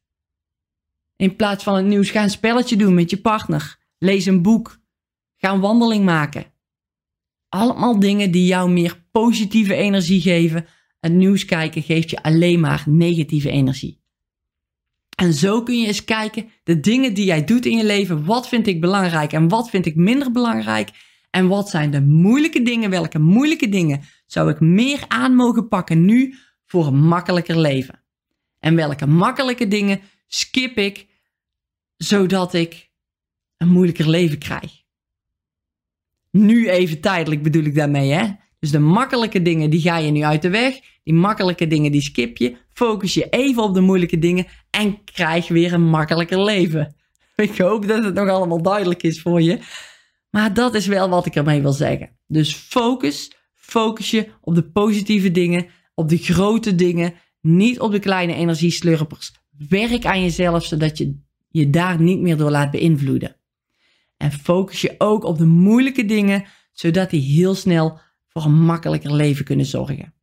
In 1.20 1.36
plaats 1.36 1.64
van 1.64 1.74
het 1.74 1.84
nieuws, 1.84 2.10
ga 2.10 2.22
een 2.22 2.30
spelletje 2.30 2.76
doen 2.76 2.94
met 2.94 3.10
je 3.10 3.20
partner. 3.20 3.78
Lees 3.98 4.26
een 4.26 4.42
boek. 4.42 4.80
Ga 5.36 5.52
een 5.52 5.60
wandeling 5.60 6.04
maken. 6.04 6.44
Allemaal 7.48 7.98
dingen 7.98 8.30
die 8.30 8.46
jou 8.46 8.70
meer 8.70 9.04
positieve 9.10 9.74
energie 9.74 10.20
geven. 10.20 10.66
Het 11.00 11.12
nieuws 11.12 11.44
kijken 11.44 11.82
geeft 11.82 12.10
je 12.10 12.22
alleen 12.22 12.60
maar 12.60 12.82
negatieve 12.86 13.50
energie. 13.50 14.02
En 15.16 15.32
zo 15.32 15.62
kun 15.62 15.80
je 15.80 15.86
eens 15.86 16.04
kijken, 16.04 16.48
de 16.64 16.80
dingen 16.80 17.14
die 17.14 17.24
jij 17.24 17.44
doet 17.44 17.66
in 17.66 17.76
je 17.76 17.84
leven, 17.84 18.24
wat 18.24 18.48
vind 18.48 18.66
ik 18.66 18.80
belangrijk 18.80 19.32
en 19.32 19.48
wat 19.48 19.70
vind 19.70 19.86
ik 19.86 19.96
minder 19.96 20.32
belangrijk? 20.32 20.90
En 21.30 21.48
wat 21.48 21.68
zijn 21.68 21.90
de 21.90 22.00
moeilijke 22.00 22.62
dingen? 22.62 22.90
Welke 22.90 23.18
moeilijke 23.18 23.68
dingen 23.68 24.00
zou 24.26 24.50
ik 24.50 24.60
meer 24.60 25.04
aan 25.08 25.34
mogen 25.34 25.68
pakken 25.68 26.04
nu 26.04 26.34
voor 26.66 26.86
een 26.86 27.02
makkelijker 27.02 27.58
leven? 27.58 28.02
En 28.58 28.74
welke 28.74 29.06
makkelijke 29.06 29.68
dingen 29.68 30.00
skip 30.26 30.78
ik 30.78 31.08
zodat 32.02 32.54
ik 32.54 32.90
een 33.56 33.68
moeilijker 33.68 34.08
leven 34.08 34.38
krijg? 34.38 34.82
Nu 36.30 36.68
even 36.68 37.00
tijdelijk 37.00 37.42
bedoel 37.42 37.64
ik 37.64 37.74
daarmee, 37.74 38.10
hè? 38.10 38.26
Dus 38.58 38.70
de 38.70 38.78
makkelijke 38.78 39.42
dingen, 39.42 39.70
die 39.70 39.80
ga 39.80 39.98
je 39.98 40.10
nu 40.10 40.22
uit 40.22 40.42
de 40.42 40.50
weg. 40.50 40.80
Die 41.02 41.14
makkelijke 41.14 41.66
dingen, 41.66 41.92
die 41.92 42.02
skip 42.02 42.36
je. 42.36 42.56
Focus 42.72 43.14
je 43.14 43.28
even 43.28 43.62
op 43.62 43.74
de 43.74 43.80
moeilijke 43.80 44.18
dingen 44.18 44.46
en 44.70 45.04
krijg 45.04 45.48
weer 45.48 45.72
een 45.72 45.88
makkelijker 45.88 46.42
leven. 46.44 46.94
Ik 47.36 47.58
hoop 47.58 47.86
dat 47.86 48.04
het 48.04 48.14
nog 48.14 48.28
allemaal 48.28 48.62
duidelijk 48.62 49.02
is 49.02 49.20
voor 49.20 49.42
je. 49.42 49.58
Maar 50.30 50.54
dat 50.54 50.74
is 50.74 50.86
wel 50.86 51.08
wat 51.08 51.26
ik 51.26 51.34
ermee 51.34 51.60
wil 51.60 51.72
zeggen. 51.72 52.18
Dus 52.26 52.54
focus, 52.54 53.32
focus 53.54 54.10
je 54.10 54.28
op 54.40 54.54
de 54.54 54.70
positieve 54.70 55.30
dingen, 55.30 55.66
op 55.94 56.08
de 56.08 56.16
grote 56.16 56.74
dingen, 56.74 57.14
niet 57.40 57.80
op 57.80 57.90
de 57.90 57.98
kleine 57.98 58.34
energieslurpers. 58.34 59.32
Werk 59.68 60.04
aan 60.04 60.22
jezelf 60.22 60.64
zodat 60.64 60.98
je 60.98 61.28
je 61.50 61.70
daar 61.70 62.00
niet 62.00 62.20
meer 62.20 62.36
door 62.36 62.50
laat 62.50 62.70
beïnvloeden. 62.70 63.36
En 64.16 64.32
focus 64.32 64.80
je 64.80 64.94
ook 64.98 65.24
op 65.24 65.38
de 65.38 65.46
moeilijke 65.46 66.04
dingen, 66.04 66.44
zodat 66.72 67.10
die 67.10 67.20
heel 67.20 67.54
snel 67.54 67.98
voor 68.28 68.44
een 68.44 68.62
makkelijker 68.62 69.14
leven 69.14 69.44
kunnen 69.44 69.66
zorgen. 69.66 70.14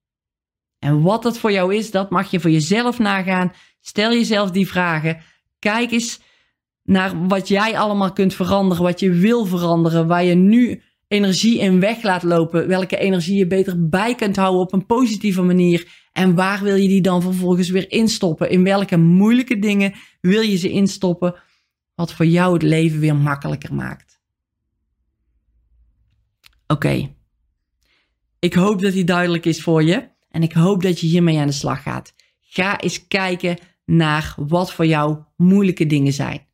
En 0.79 1.01
wat 1.01 1.23
dat 1.23 1.37
voor 1.37 1.51
jou 1.51 1.75
is, 1.75 1.91
dat 1.91 2.09
mag 2.09 2.31
je 2.31 2.39
voor 2.39 2.51
jezelf 2.51 2.99
nagaan. 2.99 3.51
Stel 3.79 4.11
jezelf 4.11 4.51
die 4.51 4.67
vragen. 4.67 5.21
Kijk 5.59 5.91
eens 5.91 6.19
naar 6.83 7.27
wat 7.27 7.47
jij 7.47 7.77
allemaal 7.77 8.13
kunt 8.13 8.33
veranderen, 8.33 8.83
wat 8.83 8.99
je 8.99 9.11
wil 9.11 9.45
veranderen, 9.45 10.07
waar 10.07 10.23
je 10.23 10.35
nu 10.35 10.81
energie 11.07 11.59
in 11.59 11.79
weg 11.79 12.03
laat 12.03 12.23
lopen, 12.23 12.67
welke 12.67 12.97
energie 12.97 13.37
je 13.37 13.47
beter 13.47 13.89
bij 13.89 14.15
kunt 14.15 14.35
houden 14.35 14.61
op 14.61 14.73
een 14.73 14.85
positieve 14.85 15.41
manier 15.41 16.05
en 16.11 16.35
waar 16.35 16.63
wil 16.63 16.75
je 16.75 16.87
die 16.87 17.01
dan 17.01 17.21
vervolgens 17.21 17.69
weer 17.69 17.91
instoppen? 17.91 18.49
In 18.49 18.63
welke 18.63 18.97
moeilijke 18.97 19.59
dingen 19.59 19.93
wil 20.21 20.41
je 20.41 20.57
ze 20.57 20.69
instoppen, 20.69 21.35
wat 21.95 22.13
voor 22.13 22.25
jou 22.25 22.53
het 22.53 22.61
leven 22.61 22.99
weer 22.99 23.15
makkelijker 23.15 23.73
maakt? 23.73 24.19
Oké, 26.67 27.15
ik 28.39 28.53
hoop 28.53 28.81
dat 28.81 28.93
die 28.93 29.03
duidelijk 29.03 29.45
is 29.45 29.61
voor 29.61 29.83
je 29.83 30.09
en 30.29 30.43
ik 30.43 30.53
hoop 30.53 30.81
dat 30.81 30.99
je 30.99 31.07
hiermee 31.07 31.39
aan 31.39 31.47
de 31.47 31.53
slag 31.53 31.81
gaat. 31.83 32.13
Ga 32.39 32.79
eens 32.79 33.07
kijken 33.07 33.57
naar 33.85 34.35
wat 34.37 34.73
voor 34.73 34.85
jou 34.85 35.23
moeilijke 35.35 35.85
dingen 35.85 36.13
zijn. 36.13 36.47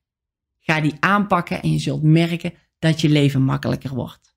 Ga 0.59 0.81
die 0.81 0.93
aanpakken 0.99 1.61
en 1.61 1.71
je 1.71 1.79
zult 1.79 2.03
merken 2.03 2.53
dat 2.79 3.01
je 3.01 3.09
leven 3.09 3.41
makkelijker 3.41 3.95
wordt. 3.95 4.32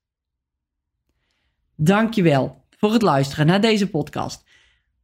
Dankjewel 1.79 2.65
voor 2.77 2.93
het 2.93 3.01
luisteren 3.01 3.45
naar 3.45 3.61
deze 3.61 3.89
podcast. 3.89 4.45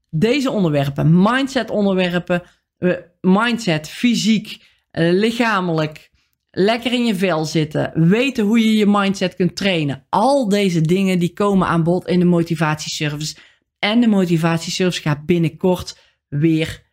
Deze 0.09 0.51
onderwerpen, 0.51 1.21
mindset 1.21 1.69
onderwerpen, 1.69 2.43
eh, 2.77 2.91
mindset, 3.21 3.89
fysiek, 3.89 4.65
eh, 4.91 5.11
lichamelijk, 5.11 6.11
lekker 6.51 6.93
in 6.93 7.05
je 7.05 7.15
vel 7.15 7.45
zitten, 7.45 7.91
weten 8.09 8.45
hoe 8.45 8.59
je 8.59 8.77
je 8.77 8.85
mindset 8.87 9.35
kunt 9.35 9.55
trainen. 9.55 10.05
Al 10.09 10.49
deze 10.49 10.81
dingen 10.81 11.19
die 11.19 11.33
komen 11.33 11.67
aan 11.67 11.83
bod 11.83 12.07
in 12.07 12.19
de 12.19 12.25
motivatieservice. 12.25 13.35
En 13.79 14.01
de 14.01 14.07
motivatieservice 14.07 15.01
gaat 15.01 15.25
binnenkort 15.25 15.97
weer 16.27 16.83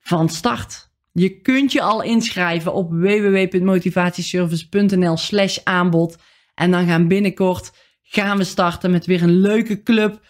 van 0.00 0.28
start. 0.28 0.90
Je 1.12 1.40
kunt 1.40 1.72
je 1.72 1.82
al 1.82 2.02
inschrijven 2.02 2.74
op 2.74 2.90
www.motivatieservice.nl 2.90 5.16
slash 5.16 5.58
aanbod. 5.64 6.16
En 6.54 6.70
dan 6.70 6.86
gaan 6.86 7.08
binnenkort 7.08 7.72
gaan 8.10 8.36
we 8.36 8.44
starten 8.44 8.90
met 8.90 9.06
weer 9.06 9.22
een 9.22 9.40
leuke 9.40 9.82
club. 9.82 10.20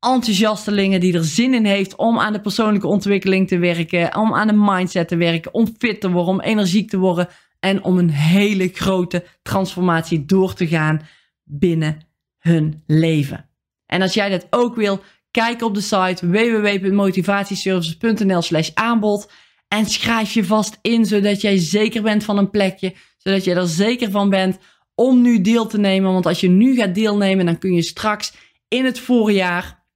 Enthousiastelingen 0.00 1.00
die 1.00 1.14
er 1.14 1.24
zin 1.24 1.54
in 1.54 1.64
heeft 1.64 1.96
om 1.96 2.18
aan 2.18 2.32
de 2.32 2.40
persoonlijke 2.40 2.86
ontwikkeling 2.86 3.48
te 3.48 3.58
werken. 3.58 4.16
Om 4.16 4.34
aan 4.34 4.46
de 4.46 4.56
mindset 4.56 5.08
te 5.08 5.16
werken. 5.16 5.54
Om 5.54 5.74
fit 5.78 6.00
te 6.00 6.10
worden. 6.10 6.34
Om 6.34 6.40
energiek 6.40 6.90
te 6.90 6.98
worden. 6.98 7.28
En 7.60 7.84
om 7.84 7.98
een 7.98 8.10
hele 8.10 8.68
grote 8.68 9.24
transformatie 9.42 10.24
door 10.24 10.54
te 10.54 10.66
gaan 10.66 11.00
binnen 11.44 12.06
hun 12.38 12.82
leven. 12.86 13.48
En 13.86 14.02
als 14.02 14.14
jij 14.14 14.28
dat 14.28 14.46
ook 14.50 14.76
wil, 14.76 15.00
kijk 15.30 15.62
op 15.62 15.74
de 15.74 15.80
site 15.80 16.28
www.motivatieservice.nl 16.28 18.42
slash 18.42 18.70
aanbod. 18.74 19.30
En 19.68 19.86
schrijf 19.86 20.32
je 20.32 20.44
vast 20.44 20.78
in, 20.82 21.04
zodat 21.04 21.40
jij 21.40 21.58
zeker 21.58 22.02
bent 22.02 22.24
van 22.24 22.38
een 22.38 22.50
plekje. 22.50 22.94
Zodat 23.16 23.44
je 23.44 23.54
er 23.54 23.66
zeker 23.66 24.10
van 24.10 24.30
bent 24.30 24.58
om 24.98 25.20
nu 25.20 25.40
deel 25.40 25.66
te 25.66 25.78
nemen. 25.78 26.12
Want 26.12 26.26
als 26.26 26.40
je 26.40 26.48
nu 26.48 26.74
gaat 26.74 26.94
deelnemen, 26.94 27.46
dan 27.46 27.58
kun 27.58 27.72
je 27.72 27.82
straks 27.82 28.32
in 28.68 28.84
het 28.84 28.98
voorjaar 28.98 29.86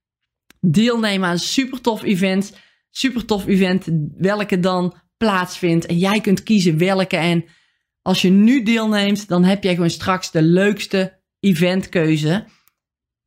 deelnemen 0.61 1.29
aan 1.29 1.38
super 1.38 1.81
tof 1.81 2.03
events. 2.03 2.53
Super 2.91 3.25
tof 3.25 3.47
event, 3.47 3.88
welke 4.17 4.61
dan 4.61 4.95
plaatsvindt. 5.17 5.87
En 5.87 5.99
jij 5.99 6.21
kunt 6.21 6.43
kiezen 6.43 6.79
welke. 6.79 7.17
En 7.17 7.45
als 8.03 8.23
je 8.23 8.31
nu 8.31 8.62
deelneemt, 8.62 9.29
dan 9.29 9.45
heb 9.45 9.62
jij 9.62 9.75
gewoon 9.75 9.91
straks 9.91 10.31
de 10.31 10.43
leukste 10.43 11.21
eventkeuze 11.41 12.45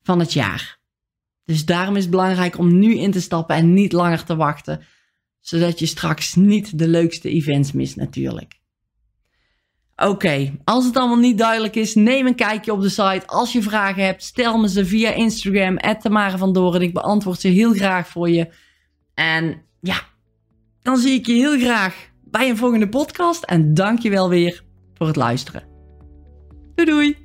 van 0.02 0.20
het 0.20 0.34
jaar. 0.34 0.80
Dus 1.44 1.66
daarom 1.66 1.96
is 1.96 2.02
het 2.02 2.12
belangrijk 2.12 2.58
om 2.58 2.80
nu 2.80 2.98
in 2.98 3.12
te 3.12 3.22
stappen 3.22 3.56
en 3.56 3.74
niet 3.74 3.92
langer 3.92 4.24
te 4.24 4.36
wachten. 4.36 4.82
Zodat 5.40 5.80
je 5.80 5.86
straks 5.86 6.36
niet 6.36 6.80
de 6.80 6.88
leukste 6.88 7.30
events 7.30 7.72
mist 7.72 7.96
natuurlijk. 7.96 8.64
Oké, 9.96 10.58
als 10.64 10.86
het 10.86 10.98
allemaal 10.98 11.18
niet 11.18 11.38
duidelijk 11.38 11.76
is, 11.76 11.96
neem 11.96 12.28
een 12.28 12.36
kijkje 12.36 12.74
op 12.74 12.82
de 12.82 12.90
site. 12.90 13.24
Als 13.26 13.52
je 13.52 13.62
vragen 13.62 14.06
hebt, 14.06 14.24
stel 14.24 14.58
me 14.58 14.70
ze 14.70 14.86
via 14.86 15.12
Instagram, 15.12 15.78
Tamara 16.00 16.38
van. 16.38 16.82
Ik 16.82 16.94
beantwoord 16.94 17.40
ze 17.40 17.48
heel 17.48 17.74
graag 17.74 18.08
voor 18.08 18.30
je. 18.30 18.48
En 19.14 19.62
ja, 19.80 20.02
dan 20.82 20.98
zie 20.98 21.14
ik 21.14 21.26
je 21.26 21.34
heel 21.34 21.60
graag 21.60 22.10
bij 22.24 22.50
een 22.50 22.58
volgende 22.58 22.90
podcast. 22.90 23.44
En 23.44 23.74
dank 23.74 24.00
je 24.00 24.10
wel 24.10 24.30
weer 24.30 24.64
voor 24.94 25.08
het 25.08 25.16
luisteren. 25.16 25.64
Doei 26.76 26.90
doei! 26.90 27.25